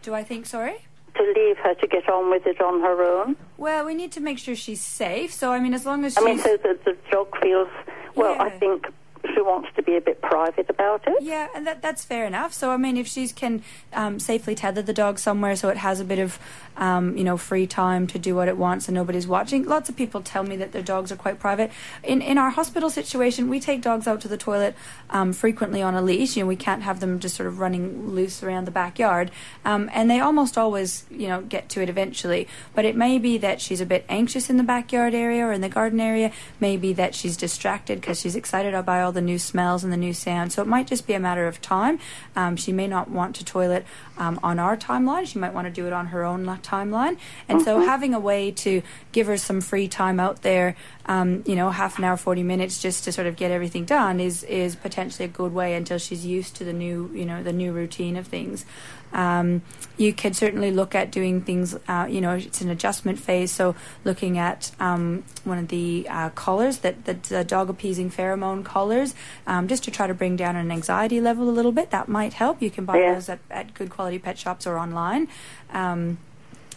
Do 0.03 0.15
I 0.15 0.23
think, 0.23 0.47
sorry? 0.47 0.87
to 1.17 1.23
leave 1.35 1.57
her 1.59 1.75
to 1.75 1.87
get 1.87 2.09
on 2.09 2.31
with 2.31 2.47
it 2.47 2.61
on 2.61 2.81
her 2.81 3.03
own? 3.03 3.37
Well, 3.57 3.85
we 3.85 3.95
need 3.95 4.13
to 4.13 4.21
make 4.21 4.39
sure 4.39 4.55
she's 4.55 4.81
safe. 4.81 5.33
So, 5.33 5.53
I 5.53 5.61
mean, 5.61 5.75
as 5.75 5.87
long 5.87 6.05
as. 6.05 6.17
I 6.17 6.21
mean, 6.21 6.39
so 6.39 6.57
that 6.57 6.85
the 6.85 6.97
dog 7.11 7.29
feels... 7.41 7.69
Well, 8.15 8.35
yeah. 8.35 8.43
I 8.43 8.51
think 8.51 8.87
she 9.35 9.41
wants 9.43 9.69
to 9.77 9.83
be 9.83 9.97
a 9.97 10.01
bit 10.01 10.23
private 10.23 10.69
about 10.71 11.03
it. 11.07 11.23
Yeah, 11.23 11.49
and 11.55 11.67
that 11.67 11.83
that's 11.83 12.05
fair 12.05 12.27
enough. 12.27 12.53
So 12.53 12.71
I 12.71 12.77
mean, 12.77 12.97
if 12.97 13.07
she 13.07 13.29
can 13.29 13.63
um, 13.93 14.19
safely 14.19 14.55
tether 14.55 14.83
the 14.83 14.93
dog 14.93 15.19
somewhere 15.19 15.57
so 15.57 15.69
it 15.69 15.79
has 15.79 16.01
a 16.01 16.05
bit 16.05 16.19
of 16.19 16.39
um, 16.77 17.17
you 17.17 17.25
know 17.25 17.37
free 17.37 17.67
time 17.67 18.07
to 18.09 18.19
do 18.19 18.35
what 18.35 18.49
it 18.49 18.57
wants 18.57 18.89
and 18.89 18.95
nobody's 18.95 19.27
watching. 19.27 19.65
Lots 19.65 19.89
of 19.89 19.97
people 19.97 20.23
tell 20.23 20.43
me 20.43 20.57
that 20.57 20.73
their 20.73 20.83
dogs 20.83 21.11
are 21.11 21.17
quite 21.17 21.39
private. 21.39 21.71
In 22.03 22.23
in 22.23 22.39
our 22.39 22.51
hospital 22.51 22.91
situation, 22.91 23.49
we 23.49 23.61
take 23.61 23.83
dogs 23.83 24.07
out 24.07 24.21
to 24.23 24.29
the 24.29 24.37
toilet 24.37 24.75
um, 25.11 25.33
frequently 25.33 25.83
on 25.83 25.95
a 25.95 26.03
leash. 26.03 26.37
You 26.37 26.43
know, 26.43 26.49
we 26.49 26.57
can't 26.57 26.83
have 26.83 27.01
them 27.01 27.19
just 27.19 27.37
sort 27.37 27.47
of 27.47 27.59
running 27.59 28.11
loose 28.11 28.43
around 28.43 28.67
the 28.67 28.71
backyard, 28.71 29.31
um, 29.65 29.91
and 29.93 30.11
they 30.11 30.21
almost 30.21 30.59
always 30.59 31.05
you 31.11 31.29
know 31.29 31.43
get 31.43 31.69
to 31.71 31.83
it 31.83 31.89
eventually. 31.89 32.49
But 32.75 32.85
it 32.85 32.97
may 32.97 33.19
be 33.19 33.39
that 33.39 33.61
she's 33.61 33.81
a 33.81 33.87
bit 33.87 34.05
anxious 34.09 34.51
in 34.51 34.57
the 34.57 34.63
backyard 34.63 35.15
area 35.15 35.45
or 35.45 35.53
in 35.53 35.61
the 35.61 35.69
garden 35.69 36.01
area. 36.01 36.33
Maybe 36.61 36.93
that 36.93 37.15
she's 37.15 37.37
distracted 37.37 38.01
because 38.01 38.21
she's 38.21 38.37
excited 38.37 38.77
by 38.85 39.03
all 39.03 39.13
the 39.13 39.21
new 39.21 39.39
smells 39.39 39.85
and 39.85 39.93
the 39.93 39.97
new 39.97 40.13
sounds. 40.13 40.55
So 40.55 40.63
it 40.63 40.69
might 40.69 40.87
just 40.87 41.07
be 41.07 41.15
a 41.15 41.21
matter 41.21 41.47
of 41.47 41.61
time. 41.63 41.99
Um, 42.35 42.57
she 42.57 42.73
may 42.73 42.87
not 42.87 43.11
want 43.11 43.37
to 43.37 43.45
toilet 43.45 43.87
um, 44.19 44.39
on 44.43 44.59
our 44.59 44.77
timeline. 44.77 45.27
She 45.27 45.39
might 45.39 45.55
want 45.55 45.67
to 45.67 45.73
do 45.73 45.87
it 45.87 45.93
on 45.93 46.07
her 46.09 46.25
own 46.25 46.45
timeline. 46.67 47.19
And 47.49 47.63
so 47.63 47.79
mm-hmm. 47.79 47.89
having 47.89 48.15
a 48.15 48.21
way 48.21 48.51
to 48.51 48.83
give 49.13 49.27
her 49.27 49.37
some 49.37 49.61
free 49.61 49.89
time 49.89 50.19
out 50.19 50.43
there, 50.43 50.77
um, 51.07 51.43
you 51.47 51.55
know, 51.55 51.71
half 51.71 51.99
an 51.99 52.05
hour, 52.05 52.17
40 52.17 52.43
minutes 52.43 52.83
just 52.83 53.05
to 53.05 53.13
sort 53.13 53.27
of 53.27 53.37
get 53.37 53.51
everything 53.51 53.85
done 53.85 54.21
is, 54.21 54.43
is 54.45 54.77
potentially 54.77 55.25
a 55.25 55.29
good 55.29 55.53
way 55.53 55.75
until 55.75 55.99
she's 55.99 56.27
used 56.27 56.57
to 56.57 56.65
the 56.65 56.73
new, 56.73 57.11
you 57.15 57.25
know, 57.25 57.43
the 57.43 57.53
new 57.53 57.73
routine 57.73 58.17
of 58.17 58.27
things. 58.27 58.65
Um, 59.13 59.63
you 59.97 60.13
could 60.13 60.37
certainly 60.37 60.71
look 60.71 60.95
at 60.95 61.11
doing 61.11 61.41
things, 61.41 61.75
uh, 61.89 62.07
you 62.09 62.21
know, 62.21 62.35
it's 62.35 62.61
an 62.61 62.69
adjustment 62.69 63.19
phase. 63.19 63.51
So 63.51 63.75
looking 64.05 64.37
at 64.37 64.73
um, 64.79 65.25
one 65.45 65.59
of 65.59 65.69
the 65.69 66.07
uh, 66.11 66.31
collars, 66.31 66.79
that, 66.79 67.05
that 67.07 67.25
the 67.25 67.45
dog 67.45 67.71
appeasing 67.71 68.11
pheromone 68.11 68.65
collars, 68.65 69.15
um, 69.47 69.69
just 69.69 69.85
to 69.85 69.91
try 69.91 70.07
to 70.07 70.15
bring 70.15 70.37
down 70.37 70.57
an 70.57 70.71
anxiety 70.71 71.21
level 71.21 71.49
a 71.49 71.53
little 71.53 71.73
bit. 71.73 71.91
That 71.91 72.09
might 72.09 72.35
help. 72.35 72.61
You 72.61 72.71
can 72.71 72.85
buy 72.85 72.99
yeah. 72.99 73.15
those 73.15 73.29
at, 73.29 73.39
at 73.51 73.75
good 73.75 73.91
quality 73.91 74.19
pet 74.19 74.39
shops 74.39 74.67
or 74.67 74.77
online. 74.77 75.29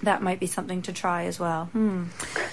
That 0.04 0.22
might 0.22 0.40
be 0.40 0.48
something 0.48 0.82
to 0.84 0.94
try 0.94 1.26
as 1.26 1.40
well. 1.40 1.66
Hmm. 1.66 2.06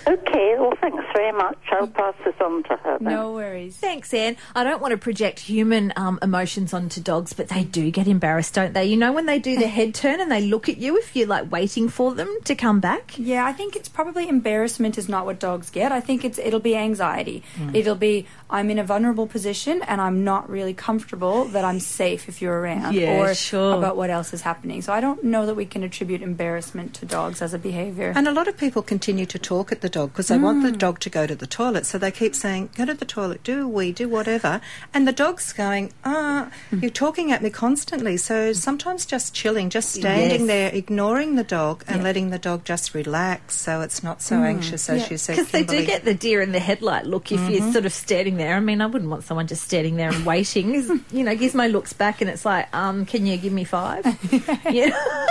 Okay, 0.06 0.54
well, 0.58 0.72
thanks 0.80 1.04
very 1.12 1.32
much. 1.32 1.58
I'll 1.72 1.86
pass 1.86 2.14
this 2.24 2.34
on 2.40 2.62
to 2.64 2.76
her. 2.76 2.98
Then. 3.00 3.12
No 3.12 3.32
worries. 3.32 3.76
Thanks, 3.76 4.12
Anne. 4.14 4.36
I 4.54 4.64
don't 4.64 4.80
want 4.80 4.92
to 4.92 4.98
project 4.98 5.40
human 5.40 5.92
um, 5.96 6.18
emotions 6.22 6.74
onto 6.74 7.00
dogs, 7.00 7.32
but 7.32 7.48
they 7.48 7.64
do 7.64 7.90
get 7.90 8.06
embarrassed, 8.08 8.54
don't 8.54 8.72
they? 8.72 8.84
You 8.86 8.96
know, 8.96 9.12
when 9.12 9.26
they 9.26 9.38
do 9.38 9.56
the 9.56 9.68
head 9.68 9.94
turn 9.94 10.20
and 10.20 10.30
they 10.30 10.42
look 10.42 10.68
at 10.68 10.78
you 10.78 10.96
if 10.98 11.14
you're 11.14 11.26
like 11.26 11.50
waiting 11.50 11.88
for 11.88 12.14
them 12.14 12.38
to 12.44 12.54
come 12.54 12.80
back? 12.80 13.14
Yeah, 13.18 13.44
I 13.44 13.52
think 13.52 13.76
it's 13.76 13.88
probably 13.88 14.28
embarrassment 14.28 14.98
is 14.98 15.08
not 15.08 15.26
what 15.26 15.40
dogs 15.40 15.70
get. 15.70 15.92
I 15.92 16.00
think 16.00 16.24
it's 16.24 16.38
it'll 16.38 16.60
be 16.60 16.76
anxiety. 16.76 17.42
Mm. 17.56 17.74
It'll 17.74 17.94
be 17.94 18.26
I'm 18.48 18.70
in 18.70 18.78
a 18.78 18.84
vulnerable 18.84 19.26
position 19.26 19.82
and 19.82 20.00
I'm 20.00 20.24
not 20.24 20.48
really 20.48 20.74
comfortable 20.74 21.46
that 21.46 21.64
I'm 21.64 21.80
safe 21.80 22.28
if 22.28 22.40
you're 22.40 22.58
around 22.58 22.94
yeah, 22.94 23.20
or 23.20 23.34
sure. 23.34 23.76
about 23.76 23.96
what 23.96 24.10
else 24.10 24.32
is 24.32 24.40
happening. 24.40 24.82
So 24.82 24.92
I 24.92 25.00
don't 25.00 25.24
know 25.24 25.46
that 25.46 25.54
we 25.54 25.66
can 25.66 25.82
attribute 25.82 26.22
embarrassment 26.22 26.94
to 26.94 27.06
dogs 27.06 27.35
as 27.42 27.54
a 27.54 27.58
behavior. 27.58 28.12
And 28.14 28.28
a 28.28 28.32
lot 28.32 28.48
of 28.48 28.56
people 28.56 28.82
continue 28.82 29.26
to 29.26 29.38
talk 29.38 29.72
at 29.72 29.80
the 29.80 29.88
dog 29.88 30.12
because 30.12 30.28
they 30.28 30.36
mm. 30.36 30.42
want 30.42 30.62
the 30.62 30.70
mm. 30.70 30.78
dog 30.78 31.00
to 31.00 31.10
go 31.10 31.26
to 31.26 31.34
the 31.34 31.46
toilet. 31.46 31.86
So 31.86 31.98
they 31.98 32.10
keep 32.10 32.34
saying, 32.34 32.70
go 32.76 32.84
to 32.84 32.94
the 32.94 33.04
toilet, 33.04 33.42
do 33.42 33.64
a 33.64 33.68
wee, 33.68 33.92
do 33.92 34.08
whatever. 34.08 34.60
And 34.94 35.08
the 35.08 35.12
dog's 35.12 35.52
going, 35.52 35.92
ah, 36.04 36.50
oh, 36.72 36.76
you're 36.76 36.90
talking 36.90 37.32
at 37.32 37.42
me 37.42 37.50
constantly. 37.50 38.16
So 38.16 38.52
sometimes 38.52 39.06
just 39.06 39.34
chilling, 39.34 39.70
just 39.70 39.90
standing 39.90 40.42
yes. 40.42 40.48
there, 40.48 40.70
ignoring 40.72 41.34
the 41.34 41.44
dog 41.44 41.84
and 41.88 41.98
yeah. 41.98 42.04
letting 42.04 42.30
the 42.30 42.38
dog 42.38 42.64
just 42.64 42.94
relax 42.94 43.56
so 43.56 43.80
it's 43.80 44.02
not 44.02 44.22
so 44.22 44.36
mm. 44.36 44.46
anxious, 44.46 44.88
as 44.88 45.02
yeah. 45.02 45.08
you 45.10 45.18
said. 45.18 45.36
Because 45.36 45.50
they 45.50 45.64
do 45.64 45.84
get 45.84 46.04
the 46.04 46.14
deer 46.14 46.40
in 46.40 46.52
the 46.52 46.60
headlight 46.60 47.06
look 47.06 47.32
if 47.32 47.40
mm-hmm. 47.40 47.52
you're 47.52 47.72
sort 47.72 47.86
of 47.86 47.92
standing 47.92 48.36
there. 48.36 48.54
I 48.54 48.60
mean, 48.60 48.80
I 48.80 48.86
wouldn't 48.86 49.10
want 49.10 49.24
someone 49.24 49.46
just 49.46 49.64
standing 49.64 49.96
there 49.96 50.10
and 50.10 50.24
waiting. 50.24 50.74
you 51.10 51.24
know, 51.24 51.34
gives 51.34 51.54
Gizmo 51.54 51.70
looks 51.70 51.92
back 51.92 52.20
and 52.20 52.30
it's 52.30 52.44
like, 52.44 52.74
um, 52.74 53.06
can 53.06 53.26
you 53.26 53.36
give 53.36 53.52
me 53.52 53.64
five? 53.64 54.04
yeah. 54.70 55.25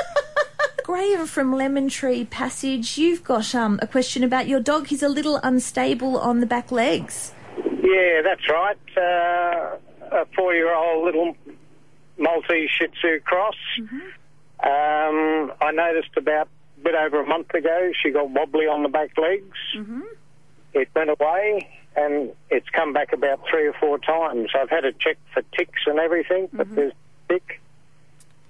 Graham 0.96 1.28
from 1.28 1.52
Lemon 1.52 1.90
Tree 1.90 2.24
Passage, 2.24 2.98
you've 2.98 3.22
got 3.22 3.54
um, 3.54 3.80
a 3.82 3.86
question 3.86 4.24
about 4.24 4.48
your 4.48 4.62
dog. 4.62 4.88
He's 4.88 5.04
a 5.04 5.10
little 5.10 5.42
unstable 5.44 6.18
on 6.18 6.40
the 6.40 6.46
back 6.46 6.72
legs. 6.72 7.34
Yeah, 7.58 8.22
that's 8.24 8.50
right. 8.50 8.78
Uh, 8.96 9.76
a 10.22 10.26
four-year-old 10.34 11.04
little 11.04 11.36
Maltese 12.18 12.70
Shih 12.80 12.88
Tzu 12.88 13.20
cross. 13.26 13.58
Mm-hmm. 13.78 14.00
Um, 14.64 15.52
I 15.60 15.72
noticed 15.74 16.16
about 16.16 16.48
a 16.80 16.84
bit 16.86 16.96
over 16.96 17.24
a 17.24 17.28
month 17.28 17.54
ago 17.54 17.92
she 18.02 18.12
got 18.12 18.30
wobbly 18.30 18.68
on 18.68 18.82
the 18.84 18.90
back 18.90 19.18
legs. 19.18 19.58
Mm-hmm. 19.78 20.00
It 20.76 20.88
went 20.96 21.10
away 21.10 21.78
and 21.98 22.32
it's 22.50 22.70
come 22.70 22.94
back 22.94 23.12
about 23.12 23.42
three 23.52 23.68
or 23.68 23.74
four 23.74 24.00
times. 24.00 24.52
I've 24.58 24.70
had 24.70 24.86
it 24.86 24.98
checked 25.00 25.28
for 25.34 25.42
ticks 25.58 25.82
and 25.88 26.00
everything, 26.00 26.48
but 26.54 26.68
mm-hmm. 26.68 26.76
there's 26.76 26.94
tick. 27.28 27.60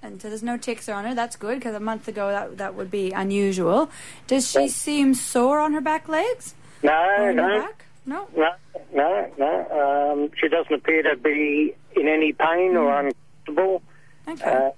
And 0.05 0.21
so 0.21 0.29
there's 0.29 0.43
no 0.43 0.57
ticks 0.57 0.87
on 0.87 1.05
her. 1.05 1.15
That's 1.15 1.35
good 1.35 1.59
because 1.59 1.75
a 1.75 1.79
month 1.79 2.07
ago 2.07 2.29
that 2.29 2.57
that 2.57 2.75
would 2.75 2.91
be 2.91 3.11
unusual. 3.11 3.89
Does 4.27 4.49
she 4.49 4.67
seem 4.67 5.13
sore 5.13 5.59
on 5.59 5.73
her 5.73 5.81
back 5.81 6.07
legs? 6.07 6.53
No, 6.83 7.31
no. 7.33 7.69
No? 8.05 8.27
No, 8.37 8.51
no, 8.93 9.31
no. 9.37 10.13
Um, 10.13 10.31
she 10.39 10.47
doesn't 10.47 10.71
appear 10.71 11.01
to 11.01 11.17
be 11.17 11.73
in 11.95 12.07
any 12.07 12.33
pain 12.33 12.73
mm. 12.73 12.79
or 12.79 12.99
uncomfortable. 12.99 13.81
Okay. 14.27 14.51
Uh, 14.51 14.69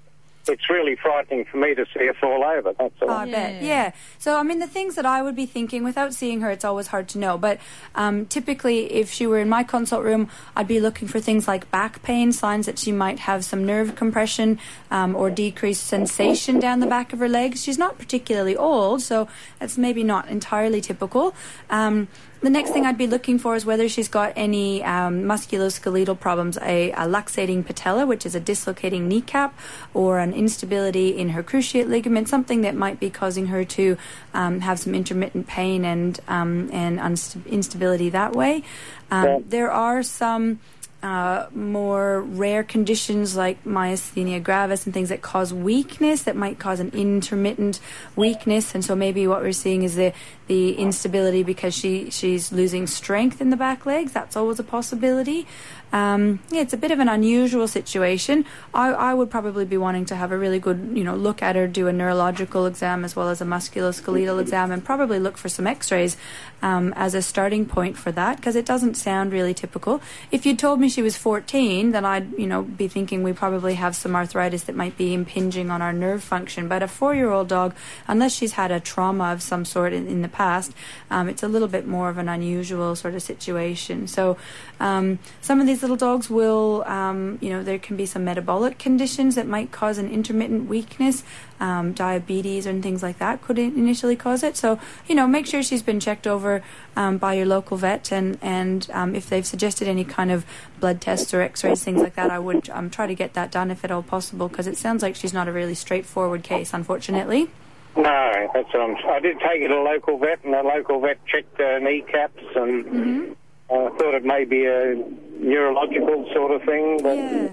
it's 0.48 0.68
really 0.70 0.96
frightening 0.96 1.44
for 1.44 1.58
me 1.58 1.74
to 1.74 1.84
see 1.94 2.06
her 2.06 2.14
fall 2.14 2.44
over. 2.44 2.72
That's 2.78 2.94
all. 3.02 3.10
I 3.10 3.30
bet. 3.30 3.62
Yeah. 3.62 3.92
So, 4.18 4.38
I 4.38 4.42
mean, 4.42 4.58
the 4.58 4.66
things 4.66 4.94
that 4.94 5.06
I 5.06 5.22
would 5.22 5.36
be 5.36 5.46
thinking 5.46 5.84
without 5.84 6.14
seeing 6.14 6.40
her, 6.40 6.50
it's 6.50 6.64
always 6.64 6.88
hard 6.88 7.08
to 7.10 7.18
know. 7.18 7.38
But 7.38 7.58
um, 7.94 8.26
typically, 8.26 8.92
if 8.92 9.10
she 9.10 9.26
were 9.26 9.38
in 9.38 9.48
my 9.48 9.62
consult 9.62 10.04
room, 10.04 10.28
I'd 10.56 10.68
be 10.68 10.80
looking 10.80 11.08
for 11.08 11.20
things 11.20 11.46
like 11.46 11.70
back 11.70 12.02
pain, 12.02 12.32
signs 12.32 12.66
that 12.66 12.78
she 12.78 12.92
might 12.92 13.20
have 13.20 13.44
some 13.44 13.64
nerve 13.64 13.94
compression 13.94 14.58
um, 14.90 15.14
or 15.14 15.30
decreased 15.30 15.86
sensation 15.86 16.58
down 16.58 16.80
the 16.80 16.86
back 16.86 17.12
of 17.12 17.18
her 17.18 17.28
legs. 17.28 17.62
She's 17.62 17.78
not 17.78 17.98
particularly 17.98 18.56
old, 18.56 19.02
so 19.02 19.28
that's 19.58 19.78
maybe 19.78 20.02
not 20.02 20.28
entirely 20.28 20.80
typical. 20.80 21.34
Um, 21.70 22.08
the 22.40 22.50
next 22.50 22.70
thing 22.70 22.86
I'd 22.86 22.98
be 22.98 23.06
looking 23.06 23.38
for 23.38 23.56
is 23.56 23.66
whether 23.66 23.88
she's 23.88 24.08
got 24.08 24.32
any 24.36 24.82
um, 24.84 25.24
musculoskeletal 25.24 26.20
problems, 26.20 26.56
a, 26.58 26.92
a, 26.92 27.06
luxating 27.06 27.66
patella, 27.66 28.06
which 28.06 28.24
is 28.24 28.34
a 28.34 28.40
dislocating 28.40 29.08
kneecap, 29.08 29.58
or 29.92 30.18
an 30.20 30.32
instability 30.32 31.16
in 31.16 31.30
her 31.30 31.42
cruciate 31.42 31.88
ligament, 31.88 32.28
something 32.28 32.60
that 32.60 32.74
might 32.74 33.00
be 33.00 33.10
causing 33.10 33.46
her 33.46 33.64
to 33.64 33.96
um, 34.34 34.60
have 34.60 34.78
some 34.78 34.94
intermittent 34.94 35.46
pain 35.46 35.84
and 35.84 36.20
um, 36.28 36.70
and 36.72 37.00
instability 37.46 38.10
that 38.10 38.34
way. 38.34 38.62
Um, 39.10 39.44
there 39.48 39.70
are 39.70 40.02
some 40.02 40.60
uh, 41.02 41.46
more 41.54 42.22
rare 42.22 42.64
conditions 42.64 43.36
like 43.36 43.62
myasthenia 43.64 44.42
gravis 44.42 44.84
and 44.84 44.92
things 44.92 45.10
that 45.10 45.22
cause 45.22 45.54
weakness 45.54 46.22
that 46.22 46.34
might 46.34 46.58
cause 46.58 46.80
an 46.80 46.90
intermittent 46.92 47.78
weakness. 48.16 48.74
And 48.74 48.84
so 48.84 48.96
maybe 48.96 49.26
what 49.28 49.40
we're 49.42 49.52
seeing 49.52 49.84
is 49.84 49.94
the 49.94 50.12
the 50.48 50.72
instability 50.72 51.42
because 51.42 51.74
she 51.74 52.10
she's 52.10 52.50
losing 52.50 52.86
strength 52.86 53.40
in 53.40 53.50
the 53.50 53.56
back 53.56 53.86
legs. 53.86 54.12
That's 54.12 54.36
always 54.36 54.58
a 54.58 54.64
possibility 54.64 55.46
um, 55.92 56.40
yeah, 56.50 56.60
it's 56.60 56.72
a 56.72 56.76
bit 56.76 56.90
of 56.90 56.98
an 56.98 57.08
unusual 57.08 57.66
situation. 57.66 58.44
I, 58.74 58.88
I 58.90 59.14
would 59.14 59.30
probably 59.30 59.64
be 59.64 59.76
wanting 59.76 60.04
to 60.06 60.16
have 60.16 60.32
a 60.32 60.38
really 60.38 60.58
good, 60.58 60.92
you 60.94 61.04
know, 61.04 61.16
look 61.16 61.42
at 61.42 61.56
her, 61.56 61.66
do 61.66 61.88
a 61.88 61.92
neurological 61.92 62.66
exam 62.66 63.04
as 63.04 63.16
well 63.16 63.28
as 63.28 63.40
a 63.40 63.44
musculoskeletal 63.44 64.40
exam, 64.40 64.70
and 64.70 64.84
probably 64.84 65.18
look 65.18 65.36
for 65.36 65.48
some 65.48 65.66
X-rays 65.66 66.16
um, 66.60 66.92
as 66.96 67.14
a 67.14 67.22
starting 67.22 67.66
point 67.66 67.96
for 67.96 68.12
that 68.12 68.36
because 68.36 68.56
it 68.56 68.66
doesn't 68.66 68.94
sound 68.94 69.32
really 69.32 69.54
typical. 69.54 70.00
If 70.30 70.44
you 70.44 70.56
told 70.56 70.80
me 70.80 70.88
she 70.88 71.02
was 71.02 71.16
14, 71.16 71.92
then 71.92 72.04
I'd, 72.04 72.32
you 72.38 72.46
know, 72.46 72.62
be 72.62 72.88
thinking 72.88 73.22
we 73.22 73.32
probably 73.32 73.74
have 73.74 73.96
some 73.96 74.14
arthritis 74.14 74.64
that 74.64 74.76
might 74.76 74.96
be 74.96 75.14
impinging 75.14 75.70
on 75.70 75.80
our 75.80 75.92
nerve 75.92 76.22
function. 76.22 76.68
But 76.68 76.82
a 76.82 76.88
four-year-old 76.88 77.48
dog, 77.48 77.74
unless 78.06 78.34
she's 78.34 78.52
had 78.52 78.70
a 78.70 78.80
trauma 78.80 79.32
of 79.32 79.42
some 79.42 79.64
sort 79.64 79.92
in, 79.92 80.06
in 80.06 80.22
the 80.22 80.28
past, 80.28 80.72
um, 81.10 81.28
it's 81.28 81.42
a 81.42 81.48
little 81.48 81.68
bit 81.68 81.86
more 81.86 82.08
of 82.08 82.18
an 82.18 82.28
unusual 82.28 82.94
sort 82.96 83.14
of 83.14 83.22
situation. 83.22 84.06
So 84.06 84.36
um, 84.80 85.18
some 85.40 85.60
of 85.60 85.66
these 85.66 85.82
little 85.82 85.96
dogs 85.96 86.30
will, 86.30 86.84
um, 86.86 87.38
you 87.40 87.50
know, 87.50 87.62
there 87.62 87.78
can 87.78 87.96
be 87.96 88.06
some 88.06 88.24
metabolic 88.24 88.78
conditions 88.78 89.34
that 89.34 89.46
might 89.46 89.72
cause 89.72 89.98
an 89.98 90.10
intermittent 90.10 90.68
weakness. 90.68 91.22
Um, 91.60 91.92
diabetes 91.92 92.66
and 92.66 92.84
things 92.84 93.02
like 93.02 93.18
that 93.18 93.42
could 93.42 93.58
initially 93.58 94.14
cause 94.14 94.44
it. 94.44 94.56
So, 94.56 94.78
you 95.08 95.16
know, 95.16 95.26
make 95.26 95.44
sure 95.44 95.60
she's 95.60 95.82
been 95.82 95.98
checked 95.98 96.24
over 96.24 96.62
um, 96.94 97.18
by 97.18 97.34
your 97.34 97.46
local 97.46 97.76
vet, 97.76 98.12
and 98.12 98.38
and 98.40 98.88
um, 98.92 99.16
if 99.16 99.28
they've 99.28 99.44
suggested 99.44 99.88
any 99.88 100.04
kind 100.04 100.30
of 100.30 100.46
blood 100.78 101.00
tests 101.00 101.34
or 101.34 101.40
X-rays, 101.40 101.82
things 101.82 102.00
like 102.00 102.14
that, 102.14 102.30
I 102.30 102.38
would 102.38 102.70
um, 102.70 102.90
try 102.90 103.08
to 103.08 103.14
get 103.14 103.34
that 103.34 103.50
done 103.50 103.72
if 103.72 103.84
at 103.84 103.90
all 103.90 104.04
possible, 104.04 104.46
because 104.46 104.68
it 104.68 104.76
sounds 104.76 105.02
like 105.02 105.16
she's 105.16 105.32
not 105.32 105.48
a 105.48 105.52
really 105.52 105.74
straightforward 105.74 106.44
case, 106.44 106.72
unfortunately. 106.72 107.50
No, 107.96 108.50
that's 108.54 108.72
what 108.72 108.80
I'm. 108.80 108.96
I 109.10 109.18
did 109.18 109.40
take 109.40 109.60
her 109.62 109.66
to 109.66 109.74
a 109.74 109.82
local 109.82 110.16
vet, 110.18 110.44
and 110.44 110.54
the 110.54 110.62
local 110.62 111.00
vet 111.00 111.18
checked 111.26 111.58
her 111.58 111.80
kneecaps 111.80 112.44
and. 112.54 112.84
Mm-hmm 112.84 113.32
I 113.70 113.88
thought 113.98 114.14
it 114.14 114.24
may 114.24 114.44
be 114.44 114.64
a 114.64 114.94
neurological 115.38 116.28
sort 116.34 116.52
of 116.52 116.62
thing, 116.62 117.00
but 117.02 117.16
yeah. 117.16 117.48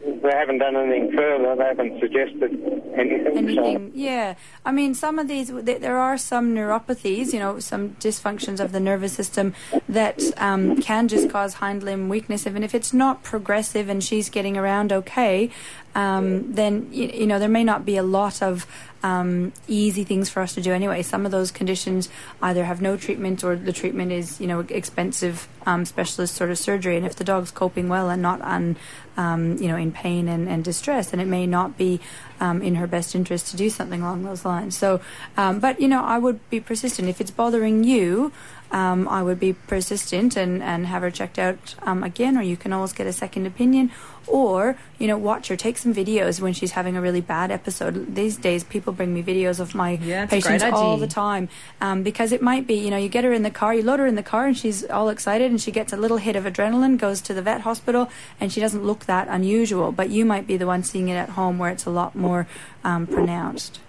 they 0.00 0.30
haven't 0.30 0.58
done 0.58 0.76
anything 0.76 1.12
further. 1.16 1.56
They 1.56 1.64
haven't 1.64 2.00
suggested 2.00 2.52
anything. 2.96 3.36
anything. 3.36 3.90
So. 3.90 3.92
Yeah, 3.94 4.34
I 4.64 4.72
mean, 4.72 4.94
some 4.94 5.18
of 5.18 5.26
these 5.28 5.52
there 5.52 5.98
are 5.98 6.16
some 6.16 6.54
neuropathies, 6.54 7.32
you 7.32 7.40
know, 7.40 7.58
some 7.58 7.90
dysfunctions 7.96 8.60
of 8.60 8.72
the 8.72 8.80
nervous 8.80 9.12
system 9.12 9.54
that 9.88 10.20
um, 10.36 10.80
can 10.80 11.08
just 11.08 11.30
cause 11.30 11.54
hind 11.54 11.82
limb 11.82 12.08
weakness. 12.08 12.46
Even 12.46 12.62
if 12.62 12.74
it's 12.74 12.92
not 12.92 13.22
progressive 13.22 13.88
and 13.88 14.02
she's 14.02 14.28
getting 14.28 14.56
around 14.56 14.92
okay, 14.92 15.50
um, 15.94 16.52
then 16.52 16.88
you, 16.92 17.08
you, 17.08 17.26
know 17.26 17.38
there 17.38 17.48
may 17.48 17.64
not 17.64 17.86
be 17.86 17.96
a 17.96 18.02
lot 18.02 18.42
of 18.42 18.66
um, 19.02 19.52
easy 19.68 20.04
things 20.04 20.28
for 20.28 20.42
us 20.42 20.54
to 20.54 20.60
do 20.60 20.72
anyway. 20.72 21.02
Some 21.02 21.24
of 21.24 21.32
those 21.32 21.50
conditions 21.50 22.08
either 22.42 22.64
have 22.64 22.82
no 22.82 22.96
treatment 22.96 23.44
or 23.44 23.56
the 23.56 23.72
treatment 23.72 24.12
is 24.12 24.40
you 24.40 24.46
know 24.46 24.60
expensive 24.60 25.48
um, 25.64 25.84
specialist 25.84 26.34
sort 26.34 26.50
of 26.50 26.58
surgery. 26.58 26.96
And 26.96 27.06
if 27.06 27.16
the 27.16 27.24
dog's 27.24 27.50
coping 27.50 27.88
well 27.88 28.10
and 28.10 28.20
not 28.20 28.42
on 28.42 28.76
um, 29.16 29.56
you 29.58 29.68
know 29.68 29.76
in 29.76 29.92
pain 29.92 30.28
and, 30.28 30.48
and 30.48 30.64
distress, 30.64 31.10
then 31.10 31.20
it 31.20 31.28
may 31.28 31.46
not 31.46 31.78
be 31.78 32.00
um, 32.40 32.60
in 32.60 32.74
her 32.74 32.86
best 32.86 33.14
interest 33.14 33.46
to 33.52 33.56
do 33.56 33.70
something 33.70 34.02
along 34.02 34.24
those 34.24 34.44
lines. 34.44 34.76
So, 34.76 35.00
but 35.36 35.80
you 35.80 35.88
know 35.88 36.04
I 36.04 36.18
would 36.18 36.50
be 36.50 36.58
persistent 36.58 37.08
if 37.08 37.20
it's 37.20 37.30
bothering 37.30 37.84
you 37.84 38.32
um, 38.70 39.08
I 39.08 39.22
would 39.22 39.38
be 39.38 39.52
persistent 39.52 40.36
and, 40.36 40.62
and 40.62 40.86
have 40.86 41.02
her 41.02 41.10
checked 41.10 41.38
out 41.38 41.74
um, 41.82 42.02
again, 42.02 42.36
or 42.36 42.42
you 42.42 42.56
can 42.56 42.72
always 42.72 42.92
get 42.92 43.06
a 43.06 43.12
second 43.12 43.46
opinion, 43.46 43.90
or 44.26 44.76
you 44.98 45.06
know 45.06 45.16
watch 45.16 45.48
her, 45.48 45.56
take 45.56 45.78
some 45.78 45.94
videos 45.94 46.40
when 46.40 46.52
she's 46.52 46.72
having 46.72 46.96
a 46.96 47.00
really 47.00 47.20
bad 47.20 47.50
episode. 47.50 48.14
These 48.14 48.36
days, 48.36 48.64
people 48.64 48.92
bring 48.92 49.14
me 49.14 49.22
videos 49.22 49.60
of 49.60 49.74
my 49.74 49.92
yeah, 50.02 50.26
patients 50.26 50.62
all 50.64 50.96
the 50.96 51.06
time 51.06 51.48
um, 51.80 52.02
because 52.02 52.32
it 52.32 52.42
might 52.42 52.66
be 52.66 52.74
you 52.74 52.90
know 52.90 52.96
you 52.96 53.08
get 53.08 53.24
her 53.24 53.32
in 53.32 53.42
the 53.42 53.50
car, 53.50 53.74
you 53.74 53.82
load 53.82 54.00
her 54.00 54.06
in 54.06 54.16
the 54.16 54.22
car, 54.22 54.46
and 54.46 54.56
she's 54.56 54.84
all 54.84 55.08
excited, 55.08 55.50
and 55.50 55.60
she 55.60 55.70
gets 55.70 55.92
a 55.92 55.96
little 55.96 56.16
hit 56.16 56.36
of 56.36 56.44
adrenaline, 56.44 56.98
goes 56.98 57.20
to 57.22 57.34
the 57.34 57.42
vet 57.42 57.60
hospital, 57.62 58.10
and 58.40 58.52
she 58.52 58.60
doesn't 58.60 58.84
look 58.84 59.06
that 59.06 59.28
unusual, 59.28 59.92
but 59.92 60.10
you 60.10 60.24
might 60.24 60.46
be 60.46 60.56
the 60.56 60.66
one 60.66 60.82
seeing 60.82 61.08
it 61.08 61.16
at 61.16 61.30
home 61.30 61.58
where 61.58 61.70
it's 61.70 61.86
a 61.86 61.90
lot 61.90 62.14
more 62.14 62.46
um, 62.84 63.06
pronounced 63.06 63.80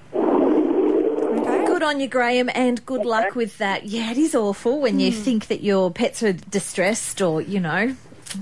good 1.77 1.85
on 1.85 1.99
you, 1.99 2.07
Graham, 2.07 2.49
and 2.55 2.83
good 2.87 3.05
luck 3.05 3.35
with 3.35 3.59
that. 3.59 3.85
Yeah, 3.85 4.09
it 4.09 4.17
is 4.17 4.33
awful 4.33 4.81
when 4.81 4.99
you 4.99 5.11
hmm. 5.11 5.21
think 5.21 5.45
that 5.47 5.61
your 5.61 5.91
pets 5.91 6.23
are 6.23 6.33
distressed 6.33 7.21
or, 7.21 7.39
you 7.39 7.59
know, 7.59 7.95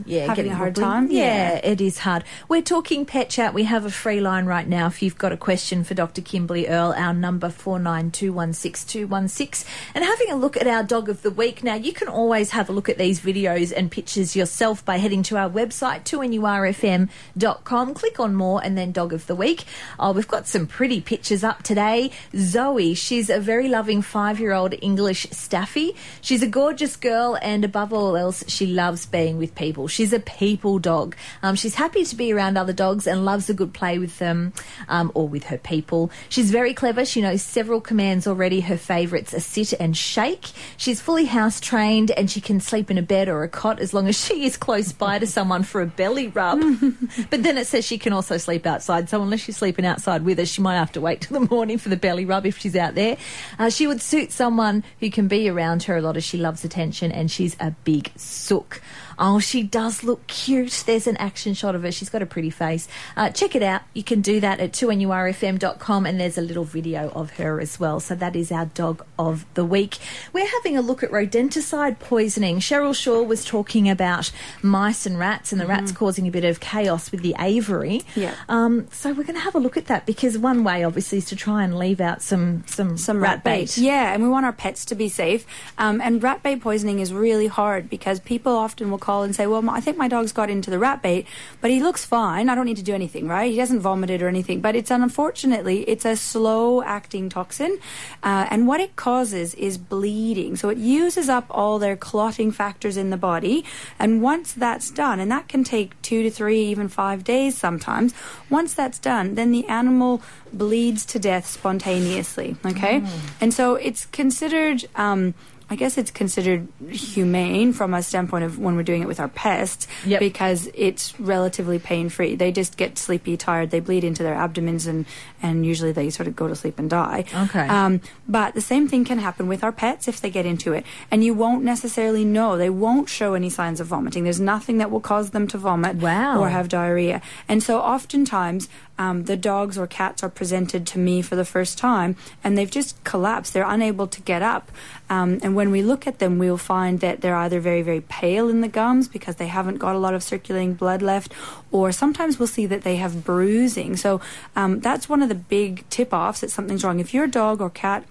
yeah, 0.06 0.28
having 0.28 0.50
a 0.50 0.56
hard 0.56 0.76
time. 0.76 1.10
Yeah. 1.12 1.54
yeah. 1.54 1.62
it 1.64 1.82
is 1.82 2.00
hard. 2.00 2.24
We're 2.48 2.62
talking 2.62 3.06
pet 3.06 3.30
chat. 3.30 3.54
We 3.54 3.64
have 3.64 3.86
a 3.86 3.92
free 3.92 4.20
line 4.20 4.46
right 4.46 4.68
now. 4.68 4.88
If 4.88 5.02
you've 5.02 5.18
got 5.18 5.32
a 5.32 5.38
question 5.38 5.84
for 5.84 5.94
Dr. 5.94 6.22
Kimberly 6.22 6.68
Earl, 6.68 6.94
our 6.96 7.14
number 7.14 7.50
four 7.50 7.80
nine 7.80 8.12
two 8.12 8.34
one 8.34 8.54
six 8.54 8.84
two 8.84 9.08
one 9.08 9.28
six, 9.28 9.66
and 9.94 10.04
having 10.04 10.32
a 10.32 10.36
look 10.36 10.58
at 10.58 10.68
our 10.68 10.84
dog 10.84 11.10
of 11.10 11.22
the 11.22 11.32
week. 11.32 11.64
Now 11.64 11.76
you 11.76 11.94
can 11.94 12.08
always 12.08 12.52
have 12.52 12.70
a 12.70 12.74
look 12.74 12.90
at 12.90 12.98
these 12.98 13.20
videos 13.20 13.74
and 13.76 13.92
pictures 13.92 14.36
yourself 14.36 14.84
by 14.86 14.98
heading 14.98 15.24
to 15.24 15.38
our 15.38 15.50
website 15.50 16.04
2nurfm.com. 16.04 17.94
Click 17.94 18.20
on 18.20 18.36
more 18.36 18.64
and 18.64 18.78
then 18.78 18.92
dog 18.92 19.14
of 19.14 19.28
the 19.28 19.36
week. 19.36 19.66
Oh, 20.00 20.12
we've 20.12 20.28
got 20.28 20.48
some 20.48 20.68
pretty 20.68 21.02
pictures 21.02 21.44
up 21.44 21.64
today. 21.64 22.12
Zoe, 22.36 22.94
she's 22.94 23.30
a 23.30 23.40
very 23.40 23.68
loving 23.68 24.02
five-year-old 24.02 24.76
English 24.82 25.28
staffy. 25.32 25.96
She's 26.22 26.42
a 26.42 26.48
gorgeous 26.48 26.96
girl, 26.96 27.38
and 27.42 27.66
above 27.66 27.94
all 27.94 28.16
else, 28.16 28.44
she 28.48 28.66
loves 28.66 29.06
being 29.06 29.38
with 29.38 29.56
people 29.56 29.75
people. 29.76 29.90
She's 29.90 30.14
a 30.14 30.22
people 30.22 30.80
dog. 30.80 31.18
Um, 31.44 31.56
she's 31.56 31.76
happy 31.76 32.06
to 32.06 32.16
be 32.16 32.32
around 32.32 32.58
other 32.58 32.72
dogs 32.72 33.08
and 33.08 33.26
loves 33.26 33.50
a 33.50 33.54
good 33.54 33.74
play 33.74 34.00
with 34.00 34.20
them 34.20 34.54
um, 34.88 35.12
or 35.14 35.28
with 35.28 35.44
her 35.46 35.58
people. 35.58 36.12
She's 36.30 36.50
very 36.50 36.74
clever. 36.74 37.04
She 37.04 37.22
knows 37.22 37.42
several 37.42 37.82
commands 37.82 38.26
already. 38.26 38.62
Her 38.62 38.78
favourites 38.78 39.34
are 39.34 39.42
sit 39.42 39.74
and 39.74 39.98
shake. 39.98 40.52
She's 40.78 41.02
fully 41.02 41.26
house 41.26 41.60
trained 41.60 42.12
and 42.12 42.32
she 42.32 42.40
can 42.40 42.62
sleep 42.62 42.90
in 42.90 42.98
a 42.98 43.02
bed 43.02 43.28
or 43.28 43.44
a 43.44 43.50
cot 43.50 43.82
as 43.82 43.94
long 43.94 44.08
as 44.08 44.18
she 44.18 44.46
is 44.46 44.56
close 44.56 44.94
by 44.94 45.20
to 45.20 45.28
someone 45.28 45.64
for 45.64 45.82
a 45.82 45.86
belly 45.86 46.30
rub. 46.30 46.62
but 47.30 47.44
then 47.44 47.58
it 47.58 47.68
says 47.68 47.84
she 47.84 47.98
can 47.98 48.14
also 48.14 48.38
sleep 48.38 48.66
outside. 48.66 49.10
So 49.10 49.22
unless 49.22 49.42
she's 49.42 49.58
sleeping 49.58 49.86
outside 49.86 50.24
with 50.24 50.40
us, 50.40 50.48
she 50.48 50.62
might 50.62 50.76
have 50.76 50.94
to 50.94 51.02
wait 51.02 51.20
till 51.20 51.42
the 51.42 51.54
morning 51.54 51.78
for 51.80 51.90
the 51.90 51.98
belly 51.98 52.24
rub 52.24 52.46
if 52.46 52.58
she's 52.60 52.78
out 52.78 52.96
there. 52.96 53.18
Uh, 53.60 53.70
she 53.70 53.88
would 53.88 54.02
suit 54.02 54.32
someone 54.32 54.86
who 55.02 55.10
can 55.10 55.28
be 55.28 55.50
around 55.50 55.84
her 55.84 55.98
a 55.98 56.02
lot 56.02 56.16
as 56.16 56.24
she 56.24 56.38
loves 56.38 56.64
attention 56.64 57.12
and 57.12 57.30
she's 57.30 57.58
a 57.60 57.72
big 57.84 58.12
sook. 58.16 58.82
Oh, 59.18 59.40
she 59.40 59.64
does 59.64 60.04
look 60.04 60.26
cute. 60.28 60.84
There's 60.86 61.08
an 61.08 61.18
action 61.18 61.54
shot 61.54 61.76
of 61.76 61.84
her. 61.84 61.92
She's 61.92 62.10
got 62.10 62.22
a 62.22 62.26
pretty 62.26 62.50
face. 62.50 62.88
Uh, 63.16 63.30
check 63.30 63.56
it 63.56 63.64
out. 63.64 63.82
You 63.94 64.04
can 64.04 64.22
do 64.22 64.40
that 64.40 64.60
at 64.60 64.72
2nurfm.com 64.72 66.06
and 66.06 66.20
there's 66.20 66.38
a 66.38 66.42
little 66.42 66.64
video 66.64 67.10
of 67.12 67.32
her 67.32 67.60
as 67.60 67.80
well. 67.80 68.00
So 68.00 68.16
that 68.16 68.36
is 68.36 68.52
our 68.52 68.66
dog 68.66 69.06
of 69.18 69.46
the 69.54 69.66
week. 69.66 69.98
We're 70.34 70.48
having 70.48 70.78
a 70.78 70.82
look 70.82 71.04
at 71.04 71.12
rodenticide 71.12 72.00
poisoning. 72.00 72.60
Cheryl 72.60 72.96
Shaw 72.96 73.24
was 73.24 73.46
talking 73.46 73.90
about 73.90 74.32
mice 74.62 75.06
and 75.06 75.18
rats 75.18 75.52
and 75.52 75.60
the 75.60 75.66
mm. 75.66 75.70
rats 75.70 75.92
causing 75.92 76.28
a 76.28 76.32
bit 76.32 76.44
of 76.44 76.60
chaos 76.60 77.12
with 77.12 77.22
the 77.22 77.36
aviary. 77.40 78.02
Yeah. 78.16 78.36
Um, 78.50 78.88
so 78.92 79.10
we're 79.10 79.24
going 79.24 79.36
to 79.36 79.42
have 79.42 79.56
a 79.56 79.60
look 79.60 79.78
at 79.78 79.88
that 79.88 80.06
because 80.06 80.38
one 80.38 80.64
way 80.64 80.84
obviously 80.84 81.20
is 81.20 81.26
to 81.26 81.36
try 81.36 81.64
and 81.64 81.78
leave 81.78 82.02
out 82.02 82.22
some 82.22 82.64
some, 82.68 82.98
some 82.98 83.22
rat, 83.22 83.36
rat 83.36 83.44
bait. 83.44 83.60
bait. 83.60 83.78
Yeah, 83.78 84.14
and 84.14 84.24
we 84.24 84.30
want 84.30 84.46
our 84.46 84.54
pets 84.54 84.86
to 84.86 84.96
be 84.96 85.10
safe. 85.10 85.46
Um, 85.78 86.02
and 86.02 86.22
rat 86.22 86.44
bait 86.44 86.62
poisoning 86.62 87.00
is 87.00 87.14
really 87.14 87.48
hard 87.48 87.90
because 87.90 88.20
people 88.20 88.54
often 88.54 88.92
will 88.92 88.98
call 89.06 89.24
and 89.24 89.36
say, 89.36 89.46
well, 89.48 89.64
I 89.70 89.82
think 89.82 89.98
my 89.98 90.08
dog's 90.08 90.34
got 90.34 90.50
into 90.50 90.70
the 90.70 90.80
rat 90.80 91.02
bait, 91.02 91.28
but 91.62 91.70
he 91.70 91.80
looks 91.82 92.04
fine. 92.04 92.50
I 92.50 92.56
don't 92.56 92.66
need 92.66 92.78
to 92.78 92.90
do 92.92 92.96
anything, 93.02 93.28
right? 93.28 93.52
He 93.52 93.60
hasn't 93.60 93.82
vomited 93.82 94.22
or 94.22 94.28
anything. 94.28 94.62
But 94.62 94.76
it's 94.76 94.92
unfortunately, 94.92 95.78
it's 95.84 96.06
a 96.06 96.16
slow 96.16 96.82
acting 96.82 97.30
toxin. 97.30 97.78
Uh, 98.24 98.48
and 98.50 98.68
what 98.68 98.80
it 98.80 98.96
causes 98.96 99.54
is 99.56 99.78
bleeding. 99.78 100.56
So 100.56 100.70
it 100.70 100.78
uses 100.78 101.30
up 101.30 101.46
all 101.50 101.80
their 101.80 101.96
clotting 101.96 102.52
factors 102.52 102.98
in 102.98 103.10
the 103.12 103.18
body. 103.18 103.64
And 104.00 104.22
once 104.22 104.54
that's 104.54 104.90
done, 104.92 105.20
and 105.20 105.32
that 105.32 105.48
can 105.48 105.64
take 105.64 105.90
two 106.02 106.24
to 106.24 106.32
three, 106.32 106.66
even 106.66 106.88
five 106.88 107.24
days 107.24 107.58
sometimes, 107.58 108.14
once 108.50 108.74
that's 108.74 109.00
done, 109.00 109.36
then 109.36 109.52
the 109.52 109.66
animal 109.68 110.22
bleeds 110.52 111.06
to 111.06 111.20
death 111.20 111.46
spontaneously. 111.46 112.56
Okay? 112.66 113.02
Mm. 113.02 113.10
And 113.42 113.54
so 113.54 113.76
it's 113.76 114.06
considered. 114.08 114.88
Um, 114.96 115.34
I 115.70 115.76
guess 115.76 115.98
it's 115.98 116.12
considered 116.12 116.68
humane 116.90 117.74
from 117.74 117.94
a 117.94 118.04
standpoint 118.04 118.44
of 118.44 118.60
when 118.60 118.76
we're 118.76 118.84
doing 118.84 119.02
it 119.02 119.08
with 119.08 119.20
our 119.20 119.28
pests 119.28 119.88
yep. 120.06 120.20
because 120.20 120.70
it's 120.76 121.20
relatively 121.20 121.80
pain 121.80 122.10
free. 122.10 122.36
They 122.36 122.52
just 122.52 122.78
get 122.78 122.98
sleepy, 122.98 123.36
tired, 123.36 123.72
they 123.72 123.80
bleed 123.80 124.04
into 124.04 124.22
their 124.22 124.36
abdomens, 124.36 124.86
and, 124.86 125.06
and 125.42 125.66
usually 125.66 125.92
they 125.92 126.12
sort 126.12 126.28
of 126.28 126.36
go 126.36 126.48
to 126.48 126.56
sleep 126.56 126.78
and 126.78 126.90
die. 126.90 127.26
Okay. 127.34 127.68
Um, 127.68 128.02
but 128.28 128.54
the 128.54 128.62
same 128.62 128.88
thing 128.88 129.06
can 129.06 129.18
happen 129.18 129.48
with 129.48 129.64
our 129.64 129.72
pets 129.72 130.08
if 130.08 130.22
they 130.22 130.30
get 130.30 130.46
into 130.46 130.74
it. 130.74 130.86
And 131.10 131.24
you 131.24 131.34
won't 131.34 131.64
necessarily 131.64 132.26
know. 132.26 132.58
They 132.58 132.70
won't 132.70 133.10
show 133.10 133.34
any 133.34 133.50
signs 133.50 133.80
of 133.80 133.88
vomiting. 133.88 134.24
There's 134.24 134.40
nothing 134.40 134.78
that 134.78 134.92
will 134.92 135.00
cause 135.00 135.32
them 135.32 135.48
to 135.48 135.58
vomit 135.58 135.96
wow. 135.98 136.40
or 136.40 136.50
have 136.50 136.70
diarrhea. 136.70 137.22
And 137.48 137.64
so 137.64 137.80
oftentimes, 137.80 138.70
um, 138.98 139.26
the 139.26 139.36
dogs 139.36 139.78
or 139.78 139.88
cats 139.88 140.24
are 140.24 140.30
presented 140.30 140.88
to 140.88 141.00
me 141.00 141.22
for 141.22 141.36
the 141.36 141.46
first 141.46 141.78
time 141.78 142.16
and 142.44 142.58
they've 142.58 142.72
just 142.72 143.02
collapsed. 143.04 143.54
They're 143.54 143.68
unable 143.68 144.08
to 144.08 144.22
get 144.22 144.42
up. 144.42 144.72
Um, 145.10 145.40
and 145.44 145.55
And 145.56 145.58
when 145.58 145.72
we 145.72 145.84
look 145.84 146.06
at 146.06 146.20
them, 146.20 146.38
we'll 146.38 146.58
find 146.58 147.00
that 147.00 147.22
they're 147.22 147.38
either 147.38 147.62
very, 147.62 147.82
very 147.82 148.02
pale 148.02 148.50
in 148.50 148.60
the 148.60 148.68
gums 148.68 149.08
because 149.08 149.38
they 149.38 149.48
haven't 149.48 149.78
got 149.78 149.96
a 149.96 149.98
lot 149.98 150.14
of 150.14 150.22
circulating 150.22 150.74
blood 150.74 151.02
left, 151.02 151.32
or 151.72 151.94
sometimes 151.94 152.38
we'll 152.38 152.50
see 152.50 152.66
that 152.66 152.82
they 152.82 152.98
have 152.98 153.24
bruising. 153.24 153.96
So 153.96 154.20
um, 154.58 154.82
that's 154.82 155.08
one 155.08 155.22
of 155.22 155.30
the 155.30 155.36
big 155.36 155.90
tip 155.90 156.14
offs 156.14 156.42
that 156.42 156.52
something's 156.52 156.84
wrong. 156.84 157.00
If 157.00 157.14
your 157.14 157.26
dog 157.26 157.62
or 157.62 157.70
cat 157.70 158.04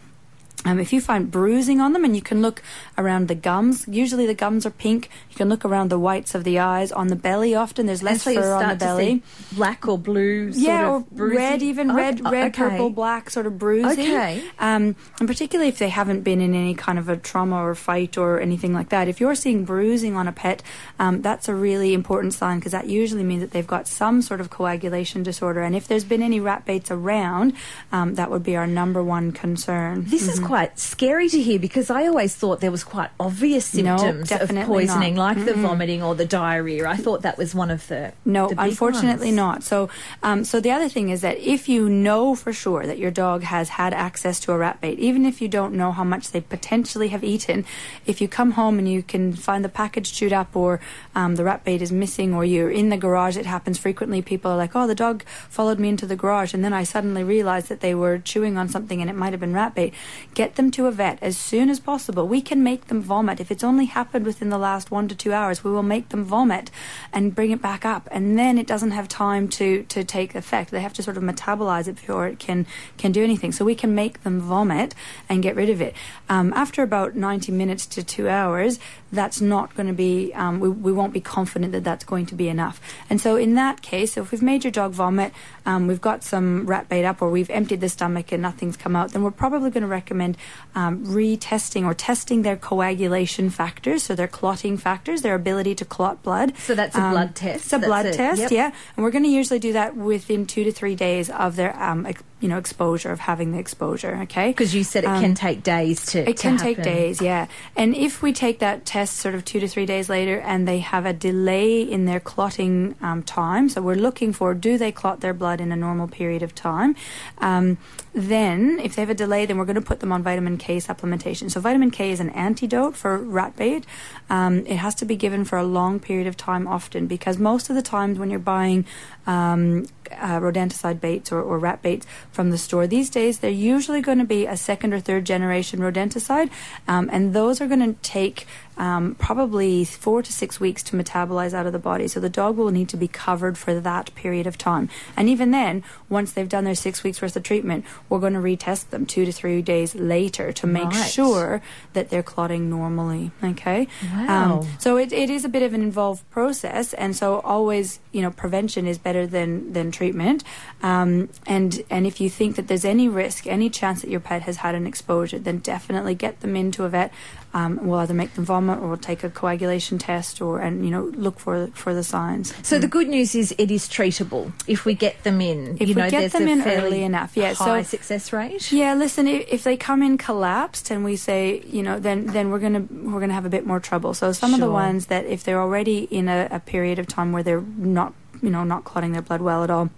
um, 0.64 0.78
if 0.78 0.92
you 0.92 1.00
find 1.00 1.30
bruising 1.30 1.80
on 1.80 1.92
them, 1.92 2.04
and 2.04 2.14
you 2.14 2.22
can 2.22 2.42
look 2.42 2.62
around 2.96 3.28
the 3.28 3.34
gums, 3.34 3.86
usually 3.88 4.26
the 4.26 4.34
gums 4.34 4.64
are 4.66 4.70
pink. 4.70 5.10
You 5.30 5.36
can 5.36 5.48
look 5.48 5.64
around 5.64 5.90
the 5.90 5.98
whites 5.98 6.34
of 6.34 6.44
the 6.44 6.58
eyes, 6.58 6.92
on 6.92 7.08
the 7.08 7.16
belly. 7.16 7.54
Often 7.54 7.86
there's 7.86 8.02
less 8.02 8.24
fur 8.24 8.54
on 8.54 8.68
the 8.68 8.76
belly. 8.76 9.22
black 9.52 9.86
or 9.86 9.98
blue, 9.98 10.50
yeah, 10.54 10.88
or 10.88 11.00
bruising. 11.00 11.38
red, 11.38 11.62
even 11.62 11.90
oh, 11.90 11.94
red, 11.94 12.20
red, 12.20 12.48
okay. 12.48 12.70
purple, 12.70 12.90
black, 12.90 13.30
sort 13.30 13.46
of 13.46 13.58
bruising. 13.58 14.06
Okay. 14.06 14.42
Um, 14.58 14.96
and 15.18 15.28
particularly 15.28 15.68
if 15.68 15.78
they 15.78 15.88
haven't 15.88 16.22
been 16.22 16.40
in 16.40 16.54
any 16.54 16.74
kind 16.74 16.98
of 16.98 17.08
a 17.08 17.16
trauma 17.16 17.56
or 17.56 17.74
fight 17.74 18.16
or 18.16 18.40
anything 18.40 18.72
like 18.72 18.88
that. 18.90 19.08
If 19.08 19.20
you're 19.20 19.34
seeing 19.34 19.64
bruising 19.64 20.16
on 20.16 20.28
a 20.28 20.32
pet, 20.32 20.62
um, 20.98 21.22
that's 21.22 21.48
a 21.48 21.54
really 21.54 21.94
important 21.94 22.34
sign 22.34 22.58
because 22.58 22.72
that 22.72 22.88
usually 22.88 23.22
means 23.22 23.42
that 23.42 23.50
they've 23.50 23.66
got 23.66 23.86
some 23.88 24.22
sort 24.22 24.40
of 24.40 24.50
coagulation 24.50 25.22
disorder. 25.22 25.62
And 25.62 25.74
if 25.74 25.88
there's 25.88 26.04
been 26.04 26.22
any 26.22 26.40
rat 26.40 26.64
baits 26.64 26.90
around, 26.90 27.54
um, 27.92 28.14
that 28.14 28.30
would 28.30 28.42
be 28.42 28.56
our 28.56 28.66
number 28.66 29.02
one 29.02 29.32
concern. 29.32 30.04
This 30.06 30.22
mm-hmm. 30.22 30.30
is 30.30 30.38
quite 30.54 30.78
scary 30.78 31.28
to 31.28 31.42
hear 31.42 31.58
because 31.58 31.90
I 31.90 32.06
always 32.06 32.32
thought 32.32 32.60
there 32.60 32.70
was 32.70 32.84
quite 32.84 33.10
obvious 33.18 33.64
symptoms 33.64 34.30
no, 34.30 34.36
of 34.36 34.48
poisoning, 34.66 35.16
not. 35.16 35.36
like 35.36 35.38
mm 35.38 35.44
the 35.46 35.54
vomiting 35.54 36.02
or 36.02 36.14
the 36.14 36.24
diarrhea. 36.24 36.88
I 36.88 36.96
thought 36.96 37.22
that 37.22 37.36
was 37.36 37.54
one 37.54 37.70
of 37.70 37.86
the 37.88 38.12
no, 38.24 38.48
the 38.48 38.60
unfortunately 38.60 39.28
ones. 39.28 39.36
not. 39.36 39.62
So, 39.64 39.90
um, 40.22 40.44
so 40.44 40.60
the 40.60 40.70
other 40.70 40.88
thing 40.88 41.10
is 41.10 41.20
that 41.22 41.38
if 41.38 41.68
you 41.68 41.88
know 41.88 42.36
for 42.36 42.52
sure 42.52 42.86
that 42.86 42.98
your 42.98 43.10
dog 43.10 43.42
has 43.42 43.68
had 43.68 43.92
access 43.92 44.40
to 44.40 44.52
a 44.52 44.56
rat 44.56 44.80
bait, 44.80 44.98
even 45.00 45.26
if 45.26 45.42
you 45.42 45.48
don't 45.48 45.74
know 45.74 45.90
how 45.90 46.04
much 46.04 46.30
they 46.30 46.40
potentially 46.40 47.08
have 47.08 47.24
eaten, 47.24 47.64
if 48.06 48.20
you 48.20 48.28
come 48.28 48.52
home 48.52 48.78
and 48.78 48.88
you 48.88 49.02
can 49.02 49.32
find 49.34 49.64
the 49.64 49.68
package 49.68 50.12
chewed 50.12 50.32
up 50.32 50.54
or 50.54 50.80
um, 51.14 51.34
the 51.34 51.44
rat 51.44 51.64
bait 51.64 51.82
is 51.82 51.90
missing, 51.92 52.32
or 52.32 52.44
you're 52.44 52.70
in 52.70 52.88
the 52.88 52.96
garage, 52.96 53.36
it 53.36 53.46
happens 53.46 53.76
frequently. 53.76 54.22
People 54.22 54.52
are 54.52 54.56
like, 54.56 54.76
"Oh, 54.76 54.86
the 54.86 54.94
dog 54.94 55.24
followed 55.24 55.78
me 55.80 55.88
into 55.88 56.06
the 56.06 56.16
garage," 56.16 56.54
and 56.54 56.64
then 56.64 56.72
I 56.72 56.84
suddenly 56.84 57.24
realized 57.24 57.68
that 57.68 57.80
they 57.80 57.94
were 57.94 58.18
chewing 58.18 58.56
on 58.56 58.68
something 58.68 59.00
and 59.00 59.10
it 59.10 59.16
might 59.16 59.32
have 59.32 59.40
been 59.40 59.52
rat 59.52 59.74
bait. 59.74 59.92
Get 60.32 60.43
them 60.56 60.70
to 60.72 60.86
a 60.86 60.92
vet 60.92 61.18
as 61.22 61.36
soon 61.36 61.70
as 61.70 61.80
possible. 61.80 62.28
We 62.28 62.40
can 62.40 62.62
make 62.62 62.86
them 62.88 63.00
vomit 63.00 63.40
if 63.40 63.50
it's 63.50 63.64
only 63.64 63.86
happened 63.86 64.26
within 64.26 64.50
the 64.50 64.58
last 64.58 64.90
one 64.90 65.08
to 65.08 65.14
two 65.14 65.32
hours. 65.32 65.64
We 65.64 65.70
will 65.70 65.82
make 65.82 66.10
them 66.10 66.24
vomit 66.24 66.70
and 67.12 67.34
bring 67.34 67.50
it 67.50 67.62
back 67.62 67.84
up, 67.84 68.08
and 68.10 68.38
then 68.38 68.58
it 68.58 68.66
doesn't 68.66 68.92
have 68.92 69.08
time 69.08 69.48
to 69.48 69.84
to 69.84 70.04
take 70.04 70.34
effect. 70.34 70.70
They 70.70 70.80
have 70.82 70.92
to 70.94 71.02
sort 71.02 71.16
of 71.16 71.22
metabolize 71.22 71.88
it 71.88 71.96
before 71.96 72.26
it 72.26 72.38
can 72.38 72.66
can 72.98 73.12
do 73.12 73.24
anything. 73.24 73.52
So 73.52 73.64
we 73.64 73.74
can 73.74 73.94
make 73.94 74.22
them 74.22 74.40
vomit 74.40 74.94
and 75.28 75.42
get 75.42 75.56
rid 75.56 75.70
of 75.70 75.80
it. 75.80 75.94
Um, 76.28 76.52
after 76.52 76.82
about 76.82 77.14
90 77.14 77.52
minutes 77.52 77.86
to 77.86 78.02
two 78.02 78.28
hours, 78.28 78.78
that's 79.14 79.40
not 79.40 79.74
going 79.74 79.86
to 79.86 79.92
be, 79.92 80.32
um, 80.34 80.60
we, 80.60 80.68
we 80.68 80.92
won't 80.92 81.12
be 81.12 81.20
confident 81.20 81.72
that 81.72 81.84
that's 81.84 82.04
going 82.04 82.26
to 82.26 82.34
be 82.34 82.48
enough. 82.48 82.80
And 83.08 83.20
so 83.20 83.36
in 83.36 83.54
that 83.54 83.82
case, 83.82 84.16
if 84.16 84.30
we've 84.32 84.42
made 84.42 84.64
your 84.64 84.70
dog 84.70 84.92
vomit, 84.92 85.32
um, 85.66 85.86
we've 85.86 86.00
got 86.00 86.22
some 86.24 86.66
rat 86.66 86.88
bait 86.88 87.04
up, 87.04 87.22
or 87.22 87.30
we've 87.30 87.50
emptied 87.50 87.80
the 87.80 87.88
stomach 87.88 88.32
and 88.32 88.42
nothing's 88.42 88.76
come 88.76 88.96
out, 88.96 89.12
then 89.12 89.22
we're 89.22 89.30
probably 89.30 89.70
going 89.70 89.82
to 89.82 89.88
recommend 89.88 90.33
um, 90.74 91.04
retesting 91.06 91.84
or 91.84 91.94
testing 91.94 92.42
their 92.42 92.56
coagulation 92.56 93.50
factors, 93.50 94.02
so 94.02 94.14
their 94.14 94.28
clotting 94.28 94.76
factors, 94.76 95.22
their 95.22 95.34
ability 95.34 95.74
to 95.76 95.84
clot 95.84 96.22
blood. 96.22 96.56
So 96.58 96.74
that's 96.74 96.96
a 96.96 97.02
um, 97.02 97.12
blood 97.12 97.34
test. 97.34 97.64
It's 97.64 97.72
a 97.72 97.78
that's 97.78 97.86
blood 97.86 98.12
test, 98.12 98.40
yep. 98.40 98.50
yeah. 98.50 98.72
And 98.96 99.04
we're 99.04 99.10
going 99.10 99.24
to 99.24 99.30
usually 99.30 99.60
do 99.60 99.72
that 99.74 99.96
within 99.96 100.46
two 100.46 100.64
to 100.64 100.72
three 100.72 100.94
days 100.94 101.30
of 101.30 101.56
their 101.56 101.76
um, 101.80 102.06
you 102.40 102.48
know 102.48 102.58
exposure 102.58 103.10
of 103.10 103.20
having 103.20 103.52
the 103.52 103.58
exposure 103.58 104.18
okay? 104.22 104.50
Because 104.50 104.74
you 104.74 104.84
said 104.84 105.04
it 105.04 105.08
um, 105.08 105.20
can 105.20 105.34
take 105.34 105.62
days 105.62 106.06
to 106.06 106.20
it 106.20 106.36
to 106.36 106.42
can 106.42 106.58
happen. 106.58 106.74
take 106.74 106.82
days 106.82 107.20
yeah. 107.20 107.46
And 107.76 107.94
if 107.94 108.22
we 108.22 108.32
take 108.32 108.58
that 108.58 108.84
test 108.84 109.16
sort 109.16 109.34
of 109.34 109.44
two 109.44 109.60
to 109.60 109.68
three 109.68 109.86
days 109.86 110.08
later 110.08 110.38
and 110.40 110.66
they 110.68 110.80
have 110.80 111.06
a 111.06 111.12
delay 111.12 111.80
in 111.82 112.04
their 112.04 112.20
clotting 112.20 112.96
um, 113.00 113.22
time 113.22 113.68
so 113.68 113.80
we're 113.80 113.94
looking 113.94 114.32
for 114.32 114.54
do 114.54 114.76
they 114.76 114.92
clot 114.92 115.20
their 115.20 115.34
blood 115.34 115.60
in 115.60 115.72
a 115.72 115.76
normal 115.76 116.08
period 116.08 116.42
of 116.42 116.54
time? 116.54 116.96
Um, 117.38 117.78
then 118.12 118.78
if 118.82 118.94
they 118.94 119.02
have 119.02 119.10
a 119.10 119.14
delay 119.14 119.46
then 119.46 119.56
we're 119.56 119.64
going 119.64 119.74
to 119.74 119.80
put 119.80 120.00
them 120.00 120.12
on 120.12 120.22
vitamin 120.22 120.58
k 120.58 120.78
supplementation. 120.78 121.50
So 121.50 121.60
vitamin 121.60 121.90
k 121.90 122.10
is 122.10 122.20
an 122.20 122.30
antidote 122.30 122.96
for 122.96 123.16
rat 123.18 123.56
bait. 123.56 123.86
Um, 124.28 124.66
it 124.66 124.76
has 124.76 124.94
to 124.96 125.04
be 125.04 125.16
given 125.16 125.44
for 125.44 125.56
a 125.58 125.64
long 125.64 126.00
period 126.00 126.26
of 126.26 126.36
time 126.36 126.66
often 126.66 127.06
because 127.06 127.38
most 127.38 127.70
of 127.70 127.76
the 127.76 127.82
times 127.82 128.18
when 128.18 128.30
you're 128.30 128.38
buying 128.38 128.84
um, 129.26 129.86
uh, 130.18 130.40
rodenticide 130.40 131.00
baits 131.00 131.32
or, 131.32 131.40
or, 131.40 131.58
rat 131.58 131.82
baits 131.82 132.06
from 132.32 132.50
the 132.50 132.58
store. 132.58 132.86
These 132.86 133.10
days, 133.10 133.38
they're 133.38 133.50
usually 133.50 134.00
going 134.00 134.18
to 134.18 134.24
be 134.24 134.46
a 134.46 134.56
second 134.56 134.92
or 134.92 135.00
third 135.00 135.24
generation 135.24 135.80
rodenticide, 135.80 136.50
um, 136.88 137.08
and 137.12 137.34
those 137.34 137.60
are 137.60 137.66
going 137.66 137.94
to 137.94 138.00
take 138.02 138.46
um, 138.76 139.14
probably 139.16 139.84
four 139.84 140.22
to 140.22 140.32
six 140.32 140.60
weeks 140.60 140.82
to 140.84 140.96
metabolize 140.96 141.54
out 141.54 141.66
of 141.66 141.72
the 141.72 141.78
body. 141.78 142.08
So 142.08 142.20
the 142.20 142.28
dog 142.28 142.56
will 142.56 142.70
need 142.70 142.88
to 142.90 142.96
be 142.96 143.08
covered 143.08 143.56
for 143.56 143.78
that 143.80 144.14
period 144.14 144.46
of 144.46 144.58
time. 144.58 144.88
And 145.16 145.28
even 145.28 145.50
then, 145.50 145.84
once 146.08 146.32
they've 146.32 146.48
done 146.48 146.64
their 146.64 146.74
six 146.74 147.02
weeks 147.02 147.22
worth 147.22 147.36
of 147.36 147.42
treatment, 147.42 147.84
we're 148.08 148.20
going 148.20 148.34
to 148.34 148.40
retest 148.40 148.90
them 148.90 149.06
two 149.06 149.24
to 149.24 149.32
three 149.32 149.62
days 149.62 149.94
later 149.94 150.52
to 150.52 150.66
make 150.66 150.84
right. 150.84 151.10
sure 151.10 151.62
that 151.92 152.10
they're 152.10 152.22
clotting 152.22 152.68
normally. 152.68 153.30
Okay. 153.42 153.88
Wow. 154.12 154.60
Um, 154.60 154.68
so 154.78 154.96
it, 154.96 155.12
it 155.12 155.30
is 155.30 155.44
a 155.44 155.48
bit 155.48 155.62
of 155.62 155.74
an 155.74 155.82
involved 155.82 156.28
process, 156.30 156.94
and 156.94 157.14
so 157.16 157.40
always, 157.40 158.00
you 158.12 158.22
know, 158.22 158.30
prevention 158.30 158.86
is 158.86 158.98
better 158.98 159.26
than 159.26 159.72
than 159.72 159.90
treatment. 159.90 160.44
Um, 160.82 161.28
and 161.46 161.82
and 161.90 162.06
if 162.06 162.20
you 162.20 162.28
think 162.28 162.56
that 162.56 162.68
there's 162.68 162.84
any 162.84 163.08
risk, 163.08 163.46
any 163.46 163.70
chance 163.70 164.02
that 164.02 164.10
your 164.10 164.20
pet 164.20 164.42
has 164.42 164.58
had 164.58 164.74
an 164.74 164.86
exposure, 164.86 165.38
then 165.38 165.58
definitely 165.58 166.14
get 166.14 166.40
them 166.40 166.56
into 166.56 166.84
a 166.84 166.88
vet. 166.88 167.12
Um, 167.54 167.78
we'll 167.86 168.00
either 168.00 168.14
make 168.14 168.34
them 168.34 168.44
vomit 168.44 168.80
or 168.80 168.88
we'll 168.88 168.96
take 168.96 169.22
a 169.22 169.30
coagulation 169.30 169.96
test 169.96 170.42
or 170.42 170.58
and 170.58 170.84
you 170.84 170.90
know 170.90 171.04
look 171.04 171.38
for 171.38 171.68
for 171.68 171.94
the 171.94 172.02
signs. 172.02 172.52
So 172.66 172.76
mm. 172.76 172.80
the 172.80 172.88
good 172.88 173.08
news 173.08 173.34
is 173.34 173.54
it 173.56 173.70
is 173.70 173.88
treatable 173.88 174.52
if 174.66 174.84
we 174.84 174.94
get 174.94 175.22
them 175.22 175.40
in. 175.40 175.76
If 175.80 175.88
you 175.88 175.94
we 175.94 176.02
know, 176.02 176.10
get 176.10 176.32
them 176.32 176.48
in 176.48 176.62
early 176.62 177.04
enough, 177.04 177.36
yeah. 177.36 177.54
High 177.54 177.82
so 177.82 177.88
success 177.88 178.32
rate. 178.32 178.72
Yeah, 178.72 178.94
listen, 178.94 179.28
if, 179.28 179.52
if, 179.52 179.64
they 179.64 179.76
come 179.76 180.02
in 180.02 180.18
collapsed 180.18 180.90
and 180.90 181.04
we 181.04 181.14
say 181.16 181.62
you 181.66 181.82
know 181.82 182.00
then 182.00 182.26
then 182.26 182.50
we're 182.50 182.58
gonna 182.58 182.86
we're 182.90 183.20
gonna 183.20 183.34
have 183.34 183.46
a 183.46 183.50
bit 183.50 183.64
more 183.64 183.78
trouble. 183.78 184.14
So 184.14 184.32
some 184.32 184.50
sure. 184.50 184.56
of 184.56 184.60
the 184.60 184.70
ones 184.70 185.06
that 185.06 185.24
if 185.26 185.44
they're 185.44 185.60
already 185.60 186.04
in 186.10 186.28
a, 186.28 186.48
a 186.50 186.58
period 186.58 186.98
of 186.98 187.06
time 187.06 187.30
where 187.30 187.44
they're 187.44 187.60
not 187.60 188.14
you 188.42 188.50
know 188.50 188.64
not 188.64 188.82
clotting 188.84 189.12
their 189.12 189.22
blood 189.22 189.40
well 189.40 189.62
at 189.62 189.70
all 189.70 189.90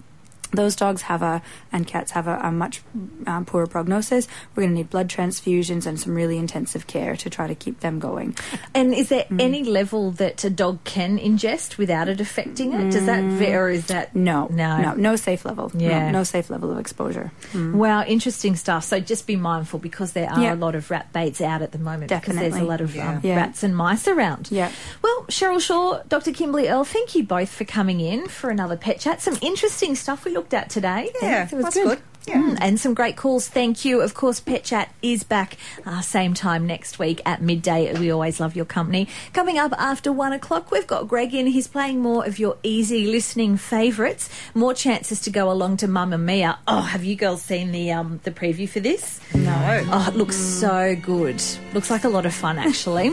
those 0.53 0.77
dogs 0.77 1.03
have 1.03 1.23
a 1.23 1.43
and 1.73 1.87
cats 1.87 2.13
have 2.13 2.27
a, 2.27 2.39
a 2.39 2.53
much 2.53 2.83
um, 3.27 3.45
poorer 3.45 3.67
prognosis. 3.67 4.29
We're 4.55 4.63
going 4.63 4.71
to 4.71 4.77
need 4.77 4.91
blood 4.91 5.09
transfusions 5.09 5.87
and 5.87 5.99
some 5.99 6.15
really 6.15 6.39
intensive 6.39 6.87
care 6.87 7.17
to 7.17 7.31
try 7.31 7.47
to 7.47 7.55
keep 7.55 7.81
them 7.81 7.99
going. 7.99 8.37
And 8.75 8.95
is 8.95 9.09
there 9.09 9.25
mm. 9.25 9.41
any 9.41 9.65
level 9.65 10.11
that 10.13 10.43
a 10.45 10.51
dog 10.51 10.85
can 10.85 11.19
ingest 11.19 11.79
without 11.79 12.09
it 12.09 12.21
affecting 12.21 12.73
it? 12.73 12.93
Does 12.93 13.07
that 13.07 13.25
vary, 13.25 13.77
is 13.77 13.87
that 13.87 14.15
no, 14.15 14.49
no, 14.51 14.81
no, 14.81 14.95
no 14.95 15.17
safe 15.17 15.45
level? 15.45 15.71
Yeah, 15.75 16.07
no, 16.07 16.19
no 16.19 16.25
safe 16.25 16.51
level 16.51 16.71
of 16.71 16.79
exposure. 16.79 17.33
Mm. 17.53 17.75
Wow, 17.75 18.05
interesting 18.05 18.57
stuff. 18.57 18.85
So 18.85 19.01
just 19.01 19.27
be 19.27 19.37
mindful 19.37 19.79
because 19.79 20.13
there 20.13 20.31
are 20.31 20.53
a 20.53 20.57
lot 20.57 20.75
of 20.75 20.91
rat 20.91 21.13
baits 21.13 21.41
out 21.41 21.63
at 21.63 21.73
the 21.73 21.79
moment 21.79 22.09
Definitely. 22.09 22.45
because 22.45 22.53
there's 22.53 22.63
a 22.63 22.69
lot 22.69 22.81
of 22.81 22.95
yeah. 22.95 23.11
Um, 23.11 23.21
yeah. 23.23 23.37
rats 23.37 23.63
and 23.63 23.77
mice 23.77 24.09
around. 24.09 24.51
Yeah. 24.51 24.71
Well, 25.03 25.25
Cheryl 25.29 25.61
Shaw, 25.61 26.03
Dr. 26.09 26.33
Kimberly 26.33 26.69
Earl, 26.69 26.85
thank 26.85 27.15
you 27.15 27.25
both 27.25 27.51
for 27.51 27.65
coming 27.65 28.01
in 28.01 28.29
for 28.29 28.51
another 28.51 28.77
pet 28.77 29.01
chat. 29.01 29.21
Some 29.21 29.37
interesting 29.43 29.95
stuff 29.95 30.25
we 30.25 30.33
looked 30.37 30.55
at 30.55 30.71
today. 30.71 31.11
Yeah, 31.23 31.49
it 31.51 31.53
was 31.53 31.75
good. 31.75 31.85
good. 31.85 32.03
Yeah. 32.27 32.43
Mm, 32.43 32.59
and 32.61 32.81
some 32.81 32.93
great 32.93 33.17
calls. 33.17 33.47
Thank 33.49 33.85
you. 33.85 34.01
Of 34.01 34.15
course, 34.15 34.41
Pet 34.41 34.65
Chat 34.65 34.93
is 35.01 35.23
back 35.23 35.57
uh, 35.85 36.01
same 36.01 36.35
time 36.35 36.67
next 36.67 36.99
week 36.99 37.23
at 37.25 37.41
midday. 37.41 37.93
We 37.97 38.11
always 38.11 38.41
love 38.41 38.57
your 38.57 38.65
company. 38.65 39.07
Coming 39.33 39.59
up 39.59 39.73
after 39.79 40.11
one 40.11 40.33
o'clock, 40.33 40.73
we've 40.73 40.87
got 40.89 41.07
Greg 41.07 41.35
in. 41.35 41.47
He's 41.47 41.69
playing 41.69 42.01
more 42.01 42.27
of 42.27 42.41
your 42.41 42.57
easy 42.65 43.07
listening 43.07 43.57
favourites. 43.57 44.29
More 44.55 44.75
chances 44.75 45.21
to 45.21 45.31
go 45.31 45.53
along 45.53 45.77
to 45.79 45.89
Mamma 45.89 46.19
Mia. 46.19 46.59
Oh, 46.67 46.81
have 46.81 47.05
you 47.05 47.15
girls 47.15 47.43
seen 47.43 47.71
the 47.71 47.93
um, 47.93 48.19
the 48.25 48.33
preview 48.33 48.69
for 48.69 48.81
this? 48.81 49.21
No. 49.33 49.87
Oh, 49.93 50.09
it 50.09 50.17
looks 50.17 50.37
so 50.37 50.97
good. 50.97 51.41
Looks 51.75 51.91
like 51.91 52.03
a 52.03 52.09
lot 52.09 52.27
of 52.27 52.35
fun, 52.35 52.59
actually. 52.59 53.05